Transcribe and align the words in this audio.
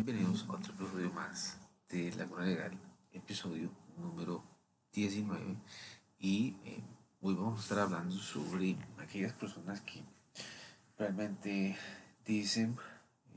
Bienvenidos 0.00 0.46
a 0.48 0.52
otro 0.52 0.72
episodio 0.74 1.10
más 1.12 1.58
de 1.88 2.12
Laguna 2.12 2.44
Legal, 2.44 2.70
episodio 3.12 3.68
número 3.96 4.44
19. 4.92 5.56
Y 6.20 6.56
eh, 6.64 6.84
hoy 7.20 7.34
vamos 7.34 7.58
a 7.58 7.62
estar 7.62 7.78
hablando 7.80 8.14
sobre 8.14 8.76
aquellas 8.98 9.32
personas 9.32 9.80
que 9.80 10.04
realmente 10.96 11.76
dicen, 12.24 12.76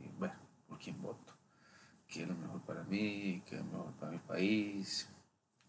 eh, 0.02 0.12
bueno, 0.20 0.36
por 0.70 0.78
quién 0.78 1.02
voto, 1.02 1.34
qué 2.08 2.22
es 2.22 2.28
lo 2.28 2.36
mejor 2.36 2.62
para 2.62 2.84
mí, 2.84 3.42
qué 3.48 3.56
es 3.56 3.66
lo 3.66 3.72
mejor 3.72 3.94
para 3.94 4.12
mi 4.12 4.20
país. 4.20 5.10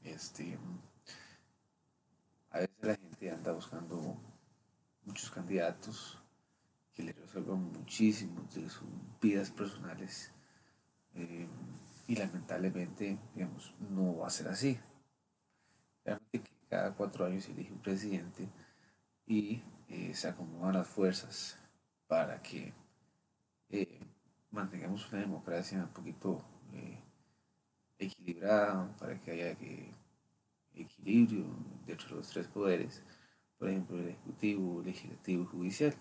Este, 0.05 0.59
a 2.51 2.59
veces 2.59 2.77
la 2.83 2.97
gente 2.97 3.31
anda 3.31 3.53
buscando 3.53 4.21
muchos 5.07 5.31
candidatos 5.31 6.19
que 6.93 7.03
le 7.03 7.13
resuelvan 7.15 7.73
muchísimos 7.73 8.55
de 8.55 8.69
sus 8.69 8.91
vidas 9.23 9.51
personales 9.51 10.33
eh, 11.15 11.47
y 12.07 12.17
lamentablemente, 12.17 13.19
digamos, 13.35 13.75
no 13.91 14.19
va 14.19 14.27
a 14.29 14.31
ser 14.31 14.49
así. 14.49 14.79
Realmente 16.05 16.43
que 16.43 16.51
cada 16.69 16.95
cuatro 16.95 17.27
años 17.27 17.45
se 17.45 17.53
elige 17.53 17.73
un 17.73 17.83
presidente 17.83 18.49
y 19.27 19.63
eh, 19.89 20.13
se 20.15 20.29
acomodan 20.29 20.75
las 20.75 20.89
fuerzas 20.89 21.59
para 22.07 22.43
que 22.43 22.73
eh, 23.71 24.01
mantengamos 24.51 25.11
una 25.13 25.21
democracia 25.21 25.79
un 25.79 25.93
poquito 25.93 26.45
equilibrada, 27.99 28.97
para 28.97 29.21
que 29.21 29.31
haya 29.31 29.57
equilibrio 30.75 31.45
dentro 31.87 32.09
de 32.09 32.15
los 32.17 32.29
tres 32.29 32.49
poderes, 32.49 33.03
por 33.59 33.69
ejemplo, 33.69 33.99
el 33.99 34.09
ejecutivo, 34.09 34.83
legislativo 34.83 35.43
y 35.45 35.47
judicial. 35.47 35.95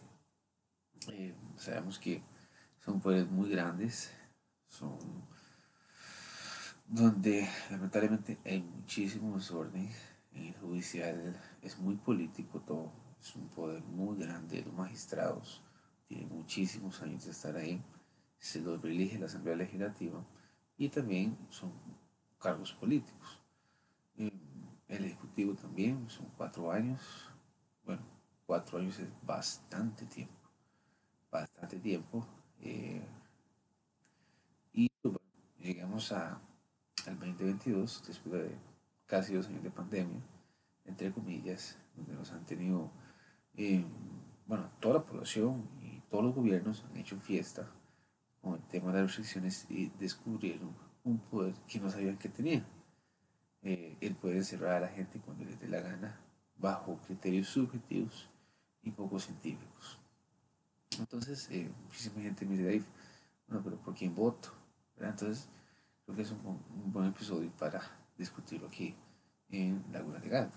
sabemos 1.57 1.99
que 1.99 2.23
son 2.79 2.99
poderes 2.99 3.29
muy 3.29 3.49
grandes, 3.51 4.12
son 4.71 4.98
donde 6.88 7.48
lamentablemente 7.70 8.37
hay 8.45 8.62
muchísimo 8.62 9.37
desorden 9.37 9.90
en 10.34 10.48
el 10.48 10.55
judicial, 10.55 11.40
es 11.62 11.77
muy 11.77 11.95
político 11.95 12.59
todo, 12.62 12.91
es 13.21 13.35
un 13.35 13.48
poder 13.49 13.84
muy 13.84 14.18
grande, 14.18 14.63
los 14.63 14.73
magistrados 14.73 15.62
tienen 16.07 16.29
muchísimos 16.29 17.01
años 17.01 17.26
de 17.26 17.32
estar 17.32 17.55
ahí, 17.55 17.82
se 18.37 18.60
los 18.60 18.84
elige 18.84 19.20
la 19.20 19.27
Asamblea 19.27 19.55
Legislativa 19.55 20.26
y 20.77 20.90
también 20.90 21.38
son 21.49 21.71
cargos 22.40 22.73
políticos. 22.73 23.40
El 24.17 25.05
Ejecutivo 25.05 25.54
también 25.55 26.10
son 26.10 26.27
cuatro 26.35 26.71
años, 26.71 27.01
bueno, 27.85 28.01
cuatro 28.45 28.79
años 28.79 28.99
es 28.99 29.07
bastante 29.26 30.05
tiempo, 30.05 30.49
bastante 31.32 31.79
tiempo. 31.79 32.27
Eh, 32.60 33.01
llegamos 36.02 36.12
a, 36.12 36.41
al 37.07 37.20
2022, 37.20 38.04
después 38.07 38.44
de 38.44 38.55
casi 39.05 39.34
dos 39.34 39.48
años 39.48 39.63
de 39.63 39.70
pandemia, 39.70 40.20
entre 40.85 41.12
comillas, 41.12 41.77
donde 41.96 42.13
nos 42.13 42.32
han 42.32 42.46
tenido, 42.46 42.90
eh, 43.55 43.85
bueno, 44.48 44.70
toda 44.79 44.96
la 44.96 45.05
población 45.05 45.68
y 45.82 45.99
todos 46.10 46.24
los 46.24 46.35
gobiernos 46.35 46.84
han 46.90 46.98
hecho 46.98 47.18
fiesta 47.20 47.70
con 48.41 48.55
el 48.55 48.62
tema 48.70 48.91
de 48.91 49.02
las 49.02 49.07
restricciones 49.07 49.68
y 49.70 49.91
descubrieron 49.99 50.76
un 51.04 51.20
poder 51.20 51.54
que 51.68 51.79
no 51.79 51.90
sabían 51.90 52.18
que 52.18 52.29
tenía. 52.29 52.66
Eh, 53.63 53.96
el 54.02 54.16
poder 54.16 54.38
encerrar 54.38 54.77
a 54.77 54.79
la 54.79 54.88
gente 54.88 55.20
cuando 55.20 55.46
les 55.46 55.60
dé 55.60 55.68
la 55.68 55.82
gana, 55.82 56.20
bajo 56.57 56.98
criterios 57.05 57.48
subjetivos 57.48 58.27
y 58.82 58.91
poco 58.91 59.20
científicos. 59.20 59.99
Entonces, 60.98 61.48
eh, 61.52 61.72
muchísima 61.84 62.22
gente 62.22 62.46
me 62.46 62.57
dice, 62.57 62.84
bueno, 63.48 63.63
pero 63.63 63.77
¿por 63.77 63.94
quién 63.94 64.16
voto? 64.16 64.50
Entonces, 65.00 65.47
creo 66.12 66.16
que 66.16 66.22
es 66.23 66.31
un, 66.31 66.91
buen 66.91 67.07
episodio 67.07 67.50
para 67.57 67.81
discutirlo 68.17 68.67
aquí 68.67 68.95
en 69.50 69.84
Laguna 69.91 70.19
Legal. 70.19 70.51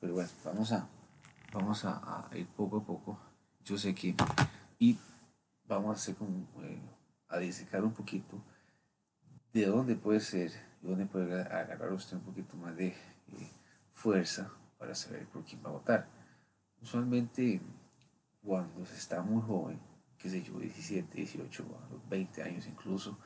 Pero 0.00 0.14
bueno, 0.14 0.28
vamos 0.44 0.72
a, 0.72 0.88
vamos 1.52 1.84
a, 1.84 2.28
ir 2.34 2.46
poco 2.48 2.78
a 2.78 2.84
poco. 2.84 3.18
Yo 3.64 3.76
sé 3.76 3.94
que, 3.94 4.14
y 4.78 4.96
vamos 5.66 5.90
a 5.90 5.92
hacer 6.00 6.14
como, 6.14 6.46
eh, 6.62 6.78
a 7.28 7.38
disecar 7.38 7.84
un 7.84 7.92
poquito 7.92 8.40
de 9.52 9.66
dónde 9.66 9.96
puede 9.96 10.20
ser, 10.20 10.52
de 10.82 10.88
dónde 10.88 11.06
puede 11.06 11.40
agarrar 11.40 11.92
usted 11.92 12.16
un 12.16 12.22
poquito 12.22 12.56
más 12.56 12.76
de 12.76 12.88
eh, 12.88 12.94
fuerza 13.92 14.52
para 14.78 14.94
saber 14.94 15.26
por 15.26 15.44
quién 15.44 15.62
va 15.64 15.70
a 15.70 15.72
votar. 15.72 16.08
Usualmente, 16.80 17.60
cuando 18.42 18.86
se 18.86 18.96
está 18.96 19.22
muy 19.22 19.42
joven, 19.42 19.80
que 20.16 20.30
sé 20.30 20.42
yo, 20.42 20.58
17, 20.60 21.16
18, 21.16 21.64
a 21.64 21.92
los 21.92 22.08
20 22.08 22.42
años 22.42 22.66
incluso, 22.68 23.18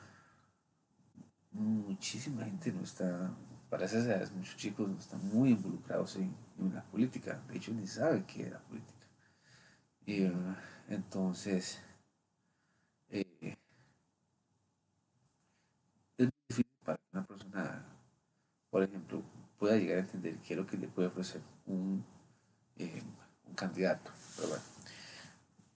muchísima 1.51 2.45
gente 2.45 2.71
no 2.71 2.83
está, 2.83 3.31
para 3.69 3.85
esas 3.85 4.05
edades, 4.05 4.31
muchos 4.31 4.55
chicos 4.55 4.87
no 4.87 4.97
están 4.97 5.25
muy 5.27 5.51
involucrados 5.51 6.15
en, 6.15 6.35
la 6.73 6.83
política, 6.83 7.41
de 7.47 7.57
hecho 7.57 7.71
ni 7.73 7.87
saben 7.87 8.23
qué 8.25 8.43
es 8.43 8.51
la 8.51 8.59
política. 8.59 9.07
Y, 10.05 10.31
entonces, 10.87 11.79
eh, 13.09 13.57
es 16.17 16.29
difícil 16.47 16.65
para 16.83 16.99
una 17.13 17.25
persona, 17.25 17.85
por 18.69 18.83
ejemplo, 18.83 19.23
pueda 19.57 19.75
llegar 19.77 19.97
a 19.97 20.01
entender 20.01 20.35
qué 20.41 20.53
es 20.53 20.59
lo 20.59 20.67
que 20.67 20.77
le 20.77 20.87
puede 20.87 21.07
ofrecer 21.07 21.41
un, 21.65 22.05
eh, 22.77 23.01
un 23.47 23.55
candidato. 23.55 24.11
Pero 24.35 24.49
bueno, 24.49 24.63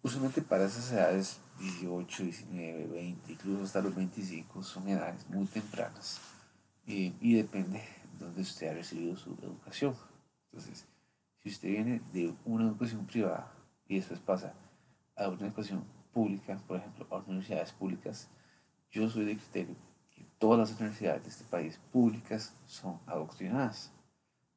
usualmente 0.06 0.44
para 0.44 0.66
esas 0.66 0.92
edades 0.92 1.40
18, 1.60 2.24
19, 2.26 2.86
20, 2.86 3.32
incluso 3.32 3.64
hasta 3.64 3.82
los 3.82 3.96
25, 3.96 4.62
son 4.62 4.88
edades 4.88 5.28
muy 5.28 5.48
tempranas 5.48 6.22
eh, 6.86 7.12
y 7.20 7.34
depende 7.34 7.80
de 7.80 8.26
dónde 8.26 8.42
usted 8.42 8.68
ha 8.68 8.74
recibido 8.76 9.16
su 9.18 9.32
educación. 9.42 9.96
Entonces, 10.52 10.86
si 11.42 11.50
usted 11.50 11.70
viene 11.70 12.02
de 12.14 12.36
una 12.46 12.66
educación 12.66 13.08
privada 13.08 13.52
y 13.88 13.96
después 13.96 14.20
pasa 14.20 14.54
a 15.16 15.28
una 15.28 15.48
educación 15.48 15.84
pública, 16.14 16.62
por 16.68 16.78
ejemplo, 16.78 17.08
a 17.10 17.18
universidades 17.28 17.72
públicas, 17.72 18.30
yo 18.92 19.10
soy 19.10 19.26
de 19.26 19.38
criterio 19.38 19.76
que 20.12 20.24
todas 20.38 20.70
las 20.70 20.80
universidades 20.80 21.24
de 21.24 21.30
este 21.30 21.46
país 21.46 21.80
públicas 21.92 22.54
son 22.68 23.00
adoctrinadas, 23.08 23.92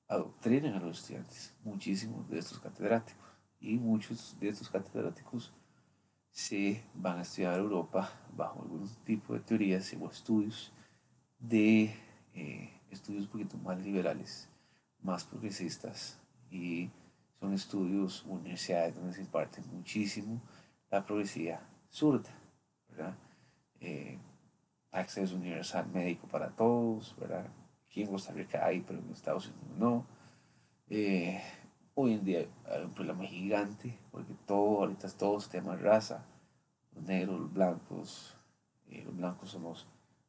adoctrinan 0.08 0.74
a 0.74 0.80
los 0.80 0.98
estudiantes, 0.98 1.54
muchísimos 1.64 2.28
de 2.28 2.38
estos 2.38 2.58
catedráticos, 2.58 3.27
y 3.60 3.76
muchos 3.76 4.36
de 4.40 4.48
estos 4.48 4.68
catedráticos 4.68 5.52
se 6.30 6.84
van 6.94 7.18
a 7.18 7.22
estudiar 7.22 7.54
a 7.54 7.58
Europa 7.58 8.10
bajo 8.36 8.62
algún 8.62 8.88
tipo 9.04 9.34
de 9.34 9.40
teorías 9.40 9.94
o 10.00 10.10
estudios 10.10 10.72
de 11.38 11.94
eh, 12.34 12.80
estudios 12.90 13.24
un 13.24 13.30
poquito 13.30 13.56
más 13.58 13.78
liberales, 13.78 14.48
más 15.00 15.24
progresistas 15.24 16.20
y 16.50 16.90
son 17.40 17.54
estudios, 17.54 18.24
universidades 18.24 18.94
donde 18.96 19.14
se 19.14 19.20
imparte 19.20 19.60
muchísimo 19.62 20.40
la 20.90 21.04
progresividad 21.04 21.60
surda, 21.88 22.30
¿verdad? 22.88 23.16
Eh, 23.80 24.18
acceso 24.90 25.36
universal 25.36 25.86
médico 25.92 26.26
para 26.26 26.50
todos, 26.50 27.14
¿verdad? 27.18 27.46
Aquí 27.86 28.02
en 28.02 28.08
Costa 28.08 28.32
Rica 28.32 28.64
hay, 28.64 28.80
pero 28.80 28.98
en 28.98 29.10
Estados 29.12 29.48
Unidos 29.48 29.78
no. 29.78 30.06
Eh, 30.88 31.40
Hoy 32.00 32.12
en 32.12 32.24
día 32.24 32.46
hay 32.70 32.84
un 32.84 32.92
problema 32.92 33.24
gigante 33.24 33.98
porque 34.12 34.32
todo, 34.46 34.82
ahorita 34.82 35.08
todo 35.08 35.40
tema 35.40 35.74
de 35.74 35.82
raza. 35.82 36.24
Los 36.94 37.02
negros, 37.02 37.40
los 37.40 37.52
blancos, 37.52 38.36
eh, 38.88 39.02
los 39.04 39.16
blancos 39.16 39.50
somos, 39.50 39.84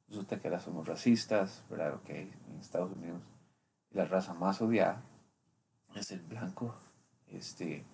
resulta 0.08 0.40
que 0.40 0.48
ahora 0.48 0.60
somos 0.60 0.88
racistas, 0.88 1.64
¿verdad? 1.70 1.92
Lo 1.92 2.02
que 2.02 2.22
en 2.22 2.60
Estados 2.60 2.92
Unidos, 2.98 3.22
la 3.92 4.06
raza 4.06 4.34
más 4.34 4.60
odiada 4.64 5.04
es 5.94 6.10
el 6.10 6.22
blanco, 6.22 6.74
este, 7.28 7.86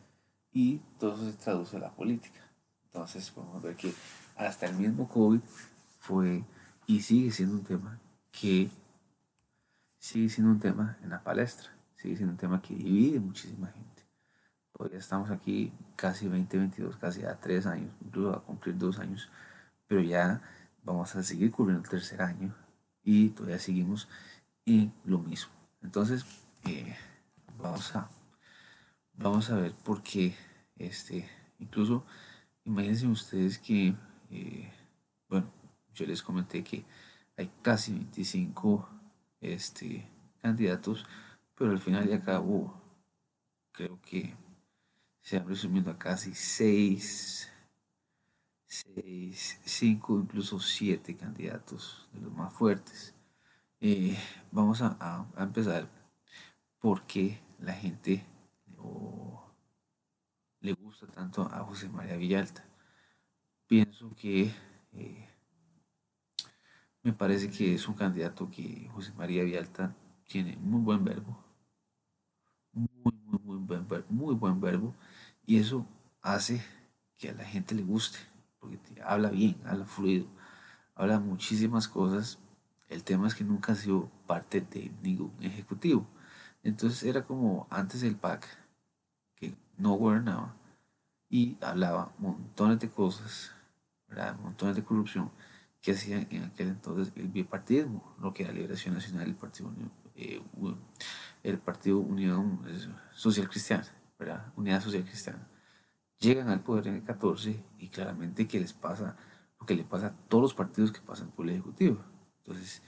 y 0.53 0.77
todo 0.97 1.15
eso 1.15 1.29
se 1.29 1.37
traduce 1.37 1.75
a 1.75 1.81
la 1.81 1.91
política. 1.91 2.49
Entonces 2.85 3.29
podemos 3.29 3.61
ver 3.61 3.75
que 3.75 3.93
hasta 4.37 4.67
el 4.67 4.75
mismo 4.75 5.09
COVID 5.09 5.41
fue 5.99 6.45
y 6.87 7.01
sigue 7.01 7.29
siendo 7.29 7.55
un 7.55 7.66
tema 7.66 7.99
que 8.31 8.69
sigue 9.99 10.29
siendo 10.29 10.53
un 10.53 10.59
tema 10.61 10.97
en 11.03 11.09
la 11.09 11.21
palestra 11.21 11.74
sigue 12.05 12.17
siendo 12.17 12.34
un 12.34 12.37
tema 12.37 12.61
que 12.61 12.75
divide 12.75 13.19
muchísima 13.19 13.67
gente. 13.67 14.03
Todavía 14.72 14.99
estamos 14.99 15.31
aquí 15.31 15.73
casi 15.96 16.25
2022, 16.25 16.97
casi 16.97 17.25
a 17.25 17.40
tres 17.40 17.66
años, 17.66 17.91
incluso 18.05 18.31
a 18.35 18.43
cumplir 18.43 18.78
dos 18.78 18.99
años, 18.99 19.29
pero 19.87 20.02
ya 20.02 20.41
vamos 20.84 21.16
a 21.16 21.23
seguir 21.23 21.49
cubriendo 21.49 21.84
el 21.84 21.90
tercer 21.90 22.22
año 22.22 22.53
y 23.03 23.29
todavía 23.29 23.57
seguimos 23.57 24.07
en 24.66 24.93
lo 25.05 25.17
mismo. 25.17 25.52
Entonces, 25.81 26.25
eh, 26.66 26.96
vamos, 27.57 27.96
a, 27.96 28.07
vamos 29.13 29.49
a 29.49 29.55
ver 29.55 29.73
por 29.73 30.03
qué, 30.03 30.35
este, 30.75 31.28
incluso 31.57 32.05
imagínense 32.66 33.07
ustedes 33.07 33.57
que, 33.57 33.96
eh, 34.29 34.72
bueno, 35.28 35.52
yo 35.96 36.05
les 36.05 36.22
comenté 36.22 36.63
que 36.63 36.85
hay 37.37 37.52
casi 37.63 37.93
25 37.93 38.90
este, 39.41 40.07
candidatos 40.40 41.05
pero 41.55 41.72
al 41.72 41.79
final 41.79 42.09
y 42.09 42.13
al 42.13 42.23
cabo, 42.23 42.81
creo 43.72 43.99
que 44.02 44.35
se 45.22 45.37
han 45.37 45.47
resumiendo 45.47 45.91
a 45.91 45.97
casi 45.97 46.35
seis, 46.35 47.49
seis, 48.66 49.59
cinco, 49.66 50.19
incluso 50.19 50.59
siete 50.59 51.16
candidatos 51.16 52.07
de 52.13 52.22
los 52.22 52.34
más 52.34 52.53
fuertes. 52.53 53.16
Eh, 53.81 54.17
vamos 54.52 54.81
a, 54.81 55.28
empezar 55.37 55.90
porque 56.79 57.40
la 57.59 57.73
gente 57.73 58.25
le 60.61 60.73
gusta 60.73 61.07
tanto 61.07 61.43
a 61.43 61.59
José 61.59 61.90
María 61.90 62.17
Villalta. 62.17 62.63
Pienso 63.67 64.16
que 64.16 64.52
eh, 64.93 65.29
me 67.03 67.13
parece 67.13 67.52
que 67.52 67.75
es 67.75 67.87
un 67.87 67.93
candidato 67.93 68.49
que 68.49 68.90
José 68.91 69.13
María 69.13 69.43
Villalta 69.43 69.96
tiene 70.28 70.57
muy 70.57 70.81
buen 70.81 71.03
verbo, 71.03 71.44
muy, 72.75 73.13
muy, 73.25 73.39
muy 73.39 73.57
buen, 73.57 73.87
muy 74.09 74.35
buen 74.35 74.61
verbo, 74.61 74.93
y 75.45 75.57
eso 75.57 75.85
hace 76.22 76.63
que 77.17 77.29
a 77.29 77.33
la 77.33 77.45
gente 77.45 77.75
le 77.75 77.83
guste, 77.83 78.19
porque 78.59 78.79
habla 79.03 79.29
bien, 79.29 79.55
habla 79.66 79.85
fluido, 79.85 80.27
habla 80.95 81.19
muchísimas 81.19 81.87
cosas. 81.87 82.39
El 82.87 83.03
tema 83.03 83.27
es 83.27 83.35
que 83.35 83.43
nunca 83.43 83.73
ha 83.73 83.75
sido 83.75 84.11
parte 84.27 84.61
de 84.61 84.91
ningún 85.01 85.33
ejecutivo. 85.41 86.05
Entonces 86.63 87.03
era 87.03 87.23
como 87.23 87.67
antes 87.69 88.03
el 88.03 88.16
PAC, 88.16 88.45
que 89.35 89.55
no 89.78 89.93
gobernaba 89.93 90.55
y 91.29 91.57
hablaba 91.61 92.13
montones 92.17 92.79
de 92.79 92.89
cosas, 92.89 93.51
montones 94.41 94.75
de 94.75 94.83
corrupción 94.83 95.31
que 95.81 95.91
hacían 95.91 96.28
en 96.31 96.43
aquel 96.45 96.69
entonces 96.69 97.13
el 97.16 97.28
bipartidismo, 97.28 98.16
lo 98.19 98.33
que 98.33 98.43
era 98.43 98.51
Liberación 98.51 98.95
Nacional, 98.95 99.28
el 99.28 99.35
Partido 99.35 99.71
eh, 100.16 100.41
el 101.45 101.59
Partido 101.59 101.99
Unión 101.99 102.61
Social 103.13 103.47
Cristiana, 103.47 103.85
¿verdad? 104.17 104.51
Unidad 104.55 104.81
Social 104.81 105.03
Cristiana. 105.03 105.47
Llegan 106.19 106.49
al 106.49 106.61
poder 106.61 106.87
en 106.87 106.95
el 106.95 107.03
14 107.03 107.63
y 107.77 107.89
claramente 107.89 108.47
que 108.47 108.59
les 108.59 108.73
pasa 108.73 109.15
lo 109.59 109.65
que 109.65 109.75
le 109.75 109.83
pasa 109.83 110.07
a 110.07 110.15
todos 110.27 110.41
los 110.41 110.53
partidos 110.55 110.91
que 110.91 111.01
pasan 111.01 111.29
por 111.29 111.45
el 111.45 111.53
Ejecutivo. 111.53 111.99
Entonces, 112.39 112.81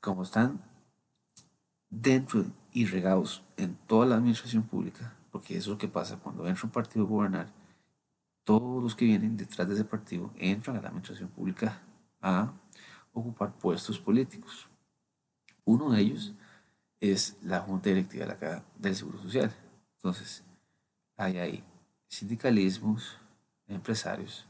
como 0.00 0.24
están 0.24 0.60
dentro 1.88 2.44
y 2.72 2.86
regados 2.86 3.44
en 3.56 3.76
toda 3.86 4.06
la 4.06 4.16
administración 4.16 4.64
pública, 4.64 5.16
porque 5.30 5.56
eso 5.56 5.70
es 5.70 5.74
lo 5.74 5.78
que 5.78 5.88
pasa 5.88 6.18
cuando 6.18 6.46
entra 6.48 6.64
un 6.64 6.72
partido 6.72 7.04
a 7.04 7.08
gobernar, 7.08 7.52
todos 8.42 8.82
los 8.82 8.96
que 8.96 9.04
vienen 9.04 9.36
detrás 9.36 9.68
de 9.68 9.74
ese 9.74 9.84
partido 9.84 10.32
entran 10.36 10.76
a 10.76 10.80
la 10.80 10.88
administración 10.88 11.28
pública 11.28 11.82
a 12.20 12.52
ocupar 13.12 13.56
puestos 13.58 13.98
políticos. 13.98 14.68
Uno 15.64 15.90
de 15.90 16.00
ellos 16.00 16.34
es 17.00 17.36
la 17.42 17.60
Junta 17.60 17.90
Directiva 17.90 18.36
del 18.76 18.96
Seguro 18.96 19.18
Social. 19.22 19.54
Entonces, 19.96 20.42
hay 21.16 21.64
sindicalismos, 22.08 23.18
empresarios, 23.66 24.46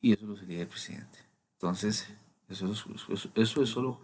y 0.00 0.12
eso 0.12 0.26
lo 0.26 0.36
sería 0.36 0.62
el 0.62 0.68
presidente. 0.68 1.18
Entonces, 1.54 2.08
eso, 2.48 2.72
eso, 2.72 3.30
es 3.62 3.68
solo 3.68 4.00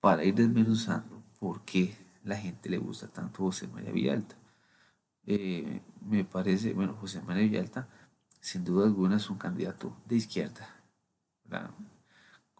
para 0.00 0.24
ir 0.24 0.34
desmenuzando 0.34 1.22
por 1.38 1.64
qué 1.64 1.96
la 2.24 2.36
gente 2.36 2.68
le 2.68 2.78
gusta 2.78 3.08
tanto 3.08 3.44
José 3.44 3.68
María 3.68 3.92
Villalta. 3.92 4.36
Eh, 5.26 5.80
me 6.00 6.24
parece, 6.24 6.72
bueno, 6.72 6.94
José 6.94 7.22
María 7.22 7.44
Villalta 7.44 7.88
sin 8.40 8.64
duda 8.64 8.86
alguna 8.86 9.16
es 9.16 9.28
un 9.30 9.38
candidato 9.38 9.96
de 10.06 10.16
izquierda. 10.16 10.68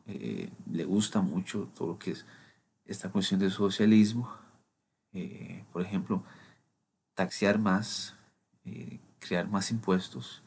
Eh, 0.07 0.51
le 0.71 0.85
gusta 0.85 1.21
mucho 1.21 1.71
todo 1.77 1.89
lo 1.89 1.99
que 1.99 2.13
es 2.13 2.27
esta 2.91 3.11
cuestión 3.11 3.41
del 3.41 3.51
socialismo. 3.51 4.31
Eh, 5.13 5.65
por 5.73 5.83
ejemplo, 5.83 6.25
taxear 7.15 7.59
más, 7.59 8.15
eh, 8.65 9.01
crear 9.19 9.49
más 9.49 9.71
impuestos 9.71 10.43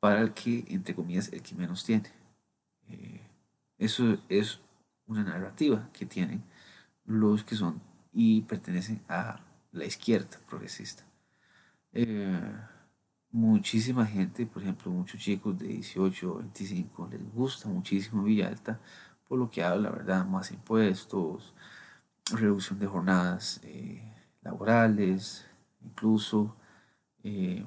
para 0.00 0.20
el 0.22 0.32
que, 0.32 0.64
entre 0.68 0.94
comillas, 0.94 1.32
el 1.32 1.42
que 1.42 1.54
menos 1.54 1.84
tiene. 1.84 2.10
eso 3.78 4.18
es 4.28 4.60
una 5.06 5.22
narrativa 5.24 5.88
que 5.92 6.04
tienen 6.06 6.42
los 7.04 7.44
que 7.44 7.54
son 7.54 7.80
y 8.12 8.42
pertenecen 8.42 9.02
a 9.08 9.40
la 9.72 9.84
izquierda 9.86 10.38
progresista 10.48 11.04
muchísima 13.32 14.06
gente, 14.06 14.46
por 14.46 14.62
ejemplo, 14.62 14.90
muchos 14.90 15.20
chicos 15.20 15.58
de 15.58 15.68
18 15.68 16.32
o 16.32 16.38
25 16.38 17.08
les 17.10 17.32
gusta 17.32 17.68
muchísimo 17.68 18.24
Villalta 18.24 18.80
por 19.30 19.38
lo 19.38 19.48
que 19.48 19.62
habla, 19.62 19.90
¿verdad? 19.90 20.26
Más 20.26 20.50
impuestos, 20.50 21.54
reducción 22.32 22.80
de 22.80 22.88
jornadas 22.88 23.60
eh, 23.62 24.02
laborales, 24.42 25.46
incluso 25.80 26.56
eh, 27.22 27.64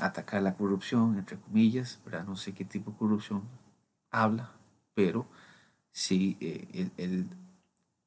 atacar 0.00 0.42
la 0.42 0.54
corrupción, 0.54 1.16
entre 1.16 1.38
comillas, 1.38 2.00
¿verdad? 2.04 2.24
No 2.24 2.34
sé 2.34 2.54
qué 2.54 2.64
tipo 2.64 2.90
de 2.90 2.96
corrupción 2.96 3.44
habla, 4.10 4.50
pero 4.94 5.28
sí, 5.92 6.36
eh, 6.40 6.90
él, 6.96 7.28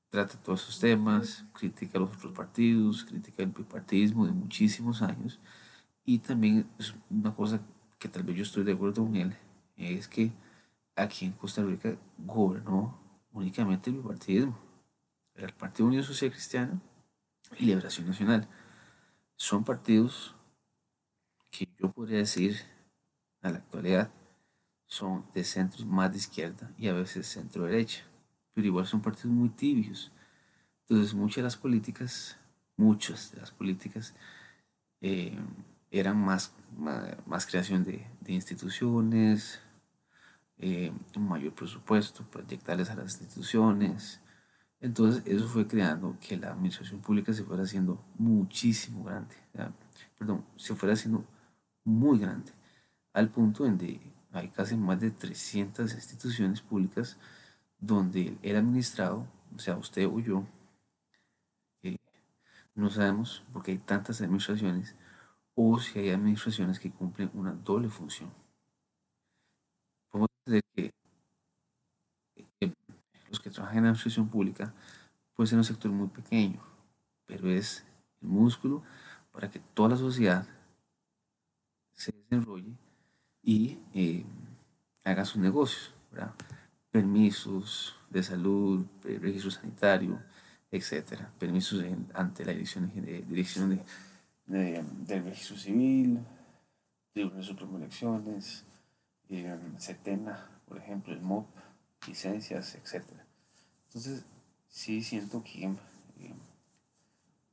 trata 0.09 0.35
todos 0.35 0.63
esos 0.63 0.79
temas, 0.81 1.45
critica 1.53 1.99
a 1.99 2.01
los 2.01 2.13
otros 2.17 2.33
partidos, 2.33 3.05
critica 3.05 3.43
el 3.43 3.51
bipartidismo 3.51 4.25
de 4.25 4.33
muchísimos 4.33 5.01
años 5.01 5.39
y 6.03 6.19
también 6.19 6.67
es 6.77 6.93
una 7.09 7.33
cosa 7.33 7.61
que 7.97 8.09
tal 8.09 8.23
vez 8.23 8.35
yo 8.35 8.43
estoy 8.43 8.65
de 8.65 8.73
acuerdo 8.73 9.05
con 9.05 9.15
él, 9.15 9.33
es 9.77 10.09
que 10.09 10.33
aquí 10.99 11.25
en 11.25 11.33
Costa 11.33 11.63
Rica 11.63 11.97
gobernó 12.17 12.99
únicamente 13.31 13.89
el 13.89 13.97
bipartidismo. 13.97 14.57
El 15.35 15.53
Partido 15.53 15.87
Unión 15.87 16.03
Social 16.03 16.31
Cristiana 16.31 16.81
y 17.57 17.65
Liberación 17.65 18.07
Nacional. 18.07 18.47
Son 19.35 19.63
partidos 19.63 20.35
que 21.49 21.67
yo 21.79 21.91
podría 21.91 22.17
decir 22.17 22.59
a 23.41 23.49
la 23.49 23.57
actualidad 23.57 24.11
son 24.89 25.23
de 25.33 25.43
centros 25.43 25.85
más 25.85 26.11
de 26.11 26.17
izquierda 26.17 26.73
y 26.77 26.87
a 26.87 26.93
veces 26.93 27.27
centro 27.27 27.65
derecha, 27.65 28.03
pero 28.53 28.67
igual 28.67 28.87
son 28.87 29.01
partidos 29.01 29.31
muy 29.31 29.49
tibios. 29.49 30.11
Entonces 30.81 31.13
muchas 31.13 31.37
de 31.37 31.43
las 31.43 31.57
políticas, 31.57 32.37
muchas 32.75 33.31
de 33.31 33.39
las 33.39 33.51
políticas 33.51 34.15
eh, 35.01 35.37
eran 35.91 36.17
más, 36.17 36.53
más, 36.75 37.45
creación 37.45 37.83
de, 37.83 38.03
instituciones, 38.27 39.61
eh, 40.59 40.91
un 41.15 41.27
mayor 41.27 41.53
presupuesto, 41.53 42.23
proyectarles 42.29 42.89
a 42.89 42.95
las 42.95 43.13
instituciones. 43.13 44.21
Entonces 44.81 45.23
eso 45.25 45.47
fue 45.47 45.67
creando 45.67 46.17
que 46.19 46.37
la 46.37 46.51
administración 46.51 47.01
pública 47.01 47.33
se 47.33 47.43
fuera 47.43 47.63
haciendo 47.63 48.03
muchísimo 48.17 49.03
grande, 49.03 49.35
perdón, 50.17 50.45
se 50.57 50.75
fuera 50.75 50.93
haciendo 50.93 51.25
muy 51.83 52.19
grande, 52.19 52.51
al 53.13 53.29
punto 53.29 53.63
donde 53.63 53.99
hay 54.31 54.49
casi 54.49 54.75
más 54.77 54.99
de 54.99 55.11
300 55.11 55.93
instituciones 55.93 56.61
públicas 56.61 57.17
donde 57.79 58.37
el 58.41 58.55
administrado, 58.55 59.27
o 59.55 59.59
sea, 59.59 59.77
usted 59.77 60.07
o 60.07 60.19
yo, 60.19 60.45
eh, 61.83 61.97
no 62.75 62.89
sabemos 62.89 63.43
porque 63.53 63.71
hay 63.71 63.79
tantas 63.79 64.21
administraciones, 64.21 64.95
o 65.55 65.79
si 65.79 65.99
hay 65.99 66.09
administraciones 66.11 66.79
que 66.79 66.91
cumplen 66.91 67.31
una 67.33 67.53
doble 67.53 67.89
función. 67.89 68.29
Podemos 70.09 70.29
decir 70.45 70.93
que 72.59 72.73
los 73.29 73.39
que 73.39 73.49
trabajan 73.49 73.77
en 73.77 73.83
la 73.83 73.89
administración 73.89 74.27
pública 74.27 74.73
puede 75.35 75.49
ser 75.49 75.57
un 75.57 75.63
sector 75.63 75.91
muy 75.91 76.07
pequeño, 76.07 76.59
pero 77.25 77.49
es 77.49 77.85
el 78.21 78.27
músculo 78.27 78.83
para 79.31 79.49
que 79.49 79.59
toda 79.73 79.89
la 79.89 79.97
sociedad 79.97 80.45
se 81.93 82.13
desarrolle 82.29 82.73
y 83.43 83.77
eh, 83.93 84.25
haga 85.03 85.25
sus 85.25 85.41
negocios, 85.41 85.93
permisos 86.91 87.95
de 88.09 88.23
salud, 88.23 88.85
registro 89.03 89.51
sanitario, 89.51 90.19
etcétera, 90.71 91.31
permisos 91.37 91.83
ante 92.13 92.45
la 92.45 92.51
dirección 92.51 92.91
de, 92.93 93.21
dirección 93.21 93.69
de 93.69 93.83
del 94.45 95.23
registro 95.25 95.55
civil, 95.57 96.19
Tribunal 97.13 97.43
Supremo 97.43 97.77
de 97.77 97.85
Elecciones, 97.85 98.65
eh, 99.29 99.57
Setena, 99.77 100.49
por 100.67 100.77
ejemplo, 100.77 101.13
el 101.13 101.21
MOP, 101.21 101.47
licencias, 102.07 102.75
etc. 102.75 103.05
Entonces, 103.87 104.25
sí 104.67 105.01
siento 105.03 105.43
que 105.43 105.65
eh, 105.65 106.33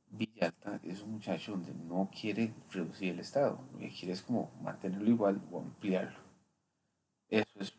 Villalta 0.09 0.79
es 0.83 1.01
un 1.01 1.11
muchacho 1.11 1.51
donde 1.51 1.73
no 1.73 2.09
quiere 2.09 2.53
reducir 2.71 3.13
el 3.13 3.19
Estado, 3.19 3.59
lo 3.73 3.79
que 3.79 3.89
quiere 3.89 4.13
es 4.13 4.21
como 4.21 4.51
mantenerlo 4.61 5.09
igual 5.09 5.41
o 5.51 5.59
ampliarlo. 5.59 6.19
Eso 7.29 7.59
es. 7.59 7.73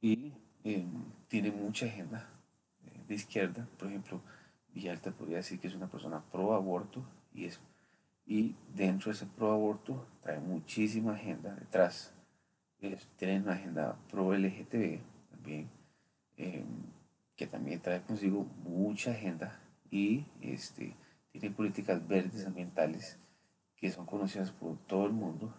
Y 0.00 0.32
eh, 0.64 0.84
tiene 1.28 1.50
mucha 1.50 1.86
agenda 1.86 2.28
de 3.06 3.14
izquierda, 3.14 3.68
por 3.78 3.88
ejemplo, 3.88 4.20
Villalta 4.74 5.10
podría 5.12 5.38
decir 5.38 5.60
que 5.60 5.68
es 5.68 5.74
una 5.74 5.90
persona 5.90 6.24
pro 6.32 6.54
aborto 6.54 7.04
y 7.34 7.44
es 7.44 7.60
y 8.24 8.54
dentro 8.74 9.10
de 9.10 9.16
ese 9.16 9.26
pro 9.26 9.52
aborto 9.52 10.06
trae 10.22 10.40
muchísima 10.40 11.14
agenda 11.14 11.54
detrás. 11.54 12.14
Tienen 13.16 13.42
una 13.42 13.52
agenda 13.52 13.96
pro 14.10 14.34
LGTB 14.34 15.00
también, 15.30 15.70
em, 16.36 16.66
que 17.36 17.46
también 17.46 17.80
trae 17.80 18.02
consigo 18.02 18.44
mucha 18.64 19.12
agenda 19.12 19.60
y 19.90 20.24
este, 20.40 20.96
tiene 21.30 21.50
políticas 21.50 22.06
verdes 22.06 22.46
ambientales 22.46 23.18
que 23.76 23.90
son 23.90 24.06
conocidas 24.06 24.50
por 24.50 24.76
todo 24.86 25.06
el 25.06 25.12
mundo, 25.12 25.54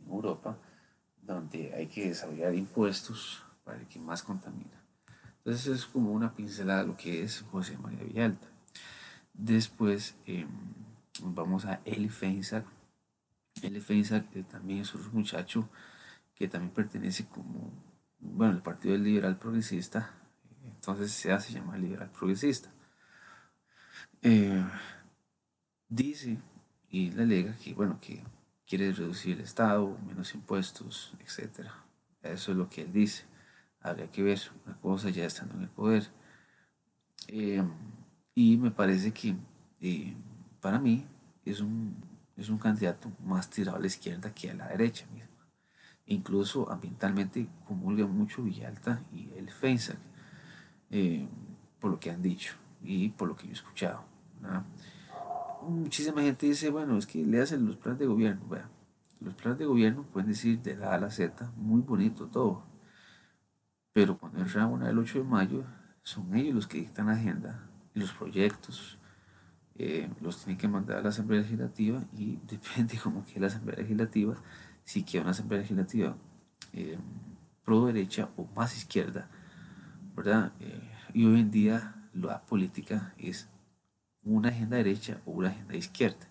en 0.00 0.10
Europa, 0.12 0.58
donde 1.22 1.74
hay 1.74 1.86
que 1.86 2.08
desarrollar 2.08 2.54
impuestos 2.54 3.42
para 3.64 3.78
el 3.78 3.86
que 3.86 3.98
más 3.98 4.22
contamina. 4.22 4.82
Entonces 5.38 5.66
es 5.66 5.86
como 5.86 6.12
una 6.12 6.34
pincelada 6.34 6.82
de 6.82 6.88
lo 6.88 6.96
que 6.96 7.22
es 7.22 7.42
José 7.50 7.76
María 7.78 8.04
Villalta. 8.04 8.48
Después 9.32 10.16
em, 10.26 10.48
vamos 11.22 11.64
a 11.64 11.80
Eli 11.84 12.08
Feinsack. 12.08 12.66
Eli 13.62 13.80
Feinsack 13.80 14.30
también 14.48 14.80
es 14.80 14.94
un 14.94 15.08
muchacho 15.12 15.68
que 16.38 16.48
también 16.48 16.72
pertenece 16.72 17.26
como, 17.26 17.72
bueno, 18.20 18.54
el 18.54 18.62
Partido 18.62 18.96
Liberal 18.96 19.38
Progresista, 19.38 20.14
entonces 20.64 21.10
se 21.10 21.32
hace 21.32 21.52
llamar 21.52 21.80
Liberal 21.80 22.10
Progresista. 22.10 22.70
Eh, 24.22 24.64
dice 25.88 26.38
y 26.90 27.10
le 27.10 27.22
alega 27.22 27.56
que, 27.56 27.74
bueno, 27.74 27.98
que 28.00 28.22
quiere 28.66 28.92
reducir 28.92 29.36
el 29.36 29.44
Estado, 29.44 29.98
menos 30.06 30.34
impuestos, 30.34 31.12
etc. 31.20 31.68
Eso 32.22 32.52
es 32.52 32.56
lo 32.56 32.68
que 32.68 32.82
él 32.82 32.92
dice. 32.92 33.24
Habría 33.80 34.10
que 34.10 34.22
ver 34.22 34.40
una 34.64 34.76
cosa 34.80 35.10
ya 35.10 35.24
estando 35.24 35.54
en 35.56 35.62
el 35.62 35.68
poder. 35.68 36.08
Eh, 37.28 37.62
y 38.34 38.56
me 38.56 38.70
parece 38.70 39.12
que 39.12 39.36
eh, 39.80 40.14
para 40.60 40.78
mí 40.78 41.06
es 41.44 41.60
un, 41.60 41.96
es 42.36 42.48
un 42.48 42.58
candidato 42.58 43.10
más 43.24 43.50
tirado 43.50 43.76
a 43.76 43.80
la 43.80 43.86
izquierda 43.86 44.32
que 44.32 44.50
a 44.50 44.54
la 44.54 44.68
derecha. 44.68 45.06
Incluso 46.08 46.70
ambientalmente 46.70 47.48
comulga 47.66 48.06
mucho 48.06 48.42
Villalta 48.42 49.02
y 49.12 49.30
el 49.36 49.50
Feinsack, 49.50 49.98
eh, 50.90 51.28
por 51.78 51.90
lo 51.90 52.00
que 52.00 52.10
han 52.10 52.22
dicho 52.22 52.54
y 52.82 53.10
por 53.10 53.28
lo 53.28 53.36
que 53.36 53.44
yo 53.44 53.50
he 53.50 53.54
escuchado. 53.54 54.04
Muchísima 55.62 56.22
gente 56.22 56.46
dice, 56.46 56.70
bueno, 56.70 56.96
es 56.96 57.06
que 57.06 57.24
le 57.24 57.42
hacen 57.42 57.66
los 57.66 57.76
planes 57.76 57.98
de 57.98 58.06
gobierno. 58.06 58.42
Bueno, 58.48 58.66
los 59.20 59.34
planes 59.34 59.58
de 59.58 59.66
gobierno 59.66 60.04
pueden 60.04 60.30
decir 60.30 60.60
de 60.62 60.76
la 60.76 60.92
A 60.92 60.94
a 60.94 60.98
la 60.98 61.10
Z, 61.10 61.52
muy 61.56 61.82
bonito 61.82 62.26
todo. 62.26 62.62
Pero 63.92 64.16
cuando 64.16 64.40
entra 64.40 64.66
una 64.66 64.88
el 64.88 64.98
8 64.98 65.18
de 65.18 65.24
mayo, 65.24 65.64
son 66.02 66.34
ellos 66.34 66.54
los 66.54 66.66
que 66.66 66.78
dictan 66.78 67.06
la 67.06 67.12
agenda 67.12 67.68
y 67.94 68.00
los 68.00 68.12
proyectos. 68.12 68.98
Eh, 69.74 70.10
los 70.20 70.38
tienen 70.38 70.56
que 70.56 70.68
mandar 70.68 70.98
a 70.98 71.02
la 71.02 71.10
Asamblea 71.10 71.42
Legislativa 71.42 72.02
y 72.16 72.36
depende 72.48 72.98
como 72.98 73.24
que 73.26 73.38
la 73.38 73.48
Asamblea 73.48 73.76
Legislativa, 73.76 74.36
si 74.88 75.02
quiere 75.02 75.24
una 75.24 75.32
Asamblea 75.32 75.60
Legislativa 75.60 76.16
eh, 76.72 76.96
pro 77.62 77.84
derecha 77.84 78.30
o 78.38 78.46
más 78.56 78.74
izquierda, 78.74 79.28
¿verdad? 80.16 80.54
Eh, 80.60 80.90
y 81.12 81.26
hoy 81.26 81.40
en 81.40 81.50
día 81.50 82.08
la 82.14 82.40
política 82.40 83.12
es 83.18 83.50
una 84.22 84.48
agenda 84.48 84.78
derecha 84.78 85.20
o 85.26 85.32
una 85.32 85.50
agenda 85.50 85.76
izquierda. 85.76 86.26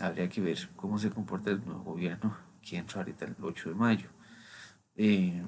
Habría 0.00 0.28
que 0.28 0.42
ver 0.42 0.68
cómo 0.76 0.98
se 0.98 1.08
comporta 1.08 1.50
el 1.50 1.64
nuevo 1.64 1.82
gobierno 1.82 2.36
que 2.60 2.76
entra 2.76 3.00
ahorita 3.00 3.24
el 3.24 3.36
8 3.40 3.70
de 3.70 3.74
mayo. 3.74 4.10
Eh, 4.94 5.42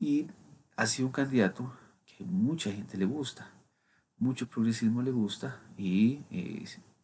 y 0.00 0.26
ha 0.74 0.84
sido 0.84 1.06
un 1.06 1.12
candidato 1.12 1.72
que 2.04 2.24
mucha 2.24 2.72
gente 2.72 2.98
le 2.98 3.04
gusta, 3.04 3.52
mucho 4.16 4.48
progresismo 4.48 5.00
le 5.00 5.12
gusta 5.12 5.60
y 5.78 6.24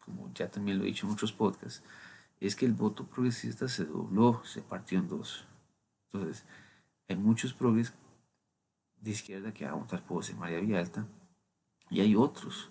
como 0.00 0.32
ya 0.34 0.50
también 0.50 0.78
lo 0.78 0.84
he 0.84 0.88
dicho 0.88 1.06
en 1.06 1.12
otros 1.12 1.32
podcasts, 1.32 1.84
es 2.40 2.56
que 2.56 2.66
el 2.66 2.72
voto 2.72 3.06
progresista 3.06 3.68
se 3.68 3.84
dobló, 3.84 4.42
se 4.44 4.62
partió 4.62 4.98
en 4.98 5.08
dos. 5.08 5.46
Entonces, 6.06 6.44
hay 7.08 7.16
muchos 7.16 7.52
progres 7.52 7.92
de 8.96 9.10
izquierda 9.10 9.52
que 9.52 9.64
van 9.64 9.74
a 9.74 9.76
votar 9.76 10.02
por 10.04 10.18
José 10.18 10.34
María 10.34 10.60
Villalta 10.60 11.06
y 11.90 12.00
hay 12.00 12.16
otros 12.16 12.70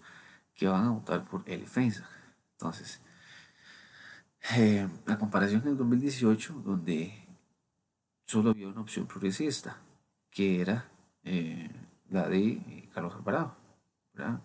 que 0.53 0.67
van 0.67 0.85
a 0.85 0.91
votar 0.91 1.23
por 1.25 1.43
el 1.45 1.61
defensa. 1.61 2.09
Entonces, 2.53 3.01
eh, 4.55 4.87
la 5.05 5.17
comparación 5.17 5.61
en 5.61 5.69
el 5.69 5.77
2018, 5.77 6.61
donde 6.65 7.27
solo 8.25 8.51
había 8.51 8.67
una 8.67 8.81
opción 8.81 9.07
progresista, 9.07 9.77
que 10.31 10.61
era 10.61 10.89
eh, 11.23 11.69
la 12.09 12.27
de 12.27 12.47
eh, 12.47 12.89
Carlos 12.93 13.13
Alvarado, 13.15 13.55
¿verdad? 14.13 14.41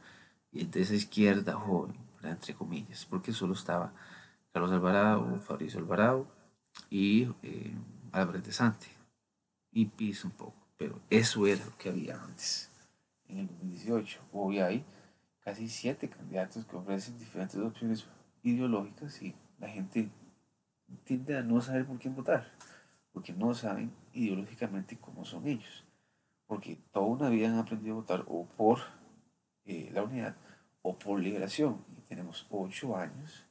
y 0.53 0.65
de 0.67 0.83
esa 0.83 0.95
izquierda 0.95 1.55
joven, 1.55 1.97
entre 2.23 2.55
comillas, 2.55 3.05
porque 3.07 3.33
solo 3.33 3.55
estaba 3.55 3.93
Carlos 4.55 4.73
Alvarado, 4.73 5.39
Fabricio 5.41 5.81
Alvarado 5.81 6.27
y 6.89 7.29
Álvarez 8.13 8.43
de 8.47 8.53
Sante, 8.53 8.87
y 9.71 9.85
PIS 9.85 10.25
un 10.25 10.31
poco 10.31 10.65
pero 10.77 11.01
eso 11.11 11.47
era 11.47 11.65
lo 11.65 11.77
que 11.79 11.89
había 11.89 12.21
antes, 12.21 12.71
en 13.29 13.39
el 13.39 13.47
2018. 13.47 14.21
Hoy 14.33 14.61
hay 14.61 14.85
casi 15.41 15.69
siete 15.69 16.09
candidatos 16.09 16.65
que 16.65 16.77
ofrecen 16.77 17.19
diferentes 17.19 17.59
opciones 17.61 18.07
ideológicas 18.43 19.23
y 19.23 19.35
la 19.59 19.69
gente 19.69 20.11
tiende 21.05 21.39
a 21.39 21.43
no 21.43 21.61
saber 21.61 21.87
por 21.87 21.99
quién 21.99 22.15
votar, 22.15 22.53
porque 23.13 23.33
no 23.33 23.55
saben 23.55 23.93
ideológicamente 24.13 24.99
cómo 24.99 25.25
son 25.25 25.47
ellos, 25.47 25.85
porque 26.47 26.77
toda 26.93 27.07
una 27.07 27.29
vida 27.29 27.49
han 27.49 27.59
aprendido 27.59 27.95
a 27.95 28.01
votar 28.01 28.25
o 28.27 28.47
por 28.47 28.81
eh, 29.65 29.91
la 29.93 30.03
unidad 30.03 30.37
o 30.83 30.99
por 30.99 31.21
liberación. 31.21 31.85
Y 31.97 32.01
tenemos 32.03 32.47
ocho 32.51 32.97
años 32.97 33.47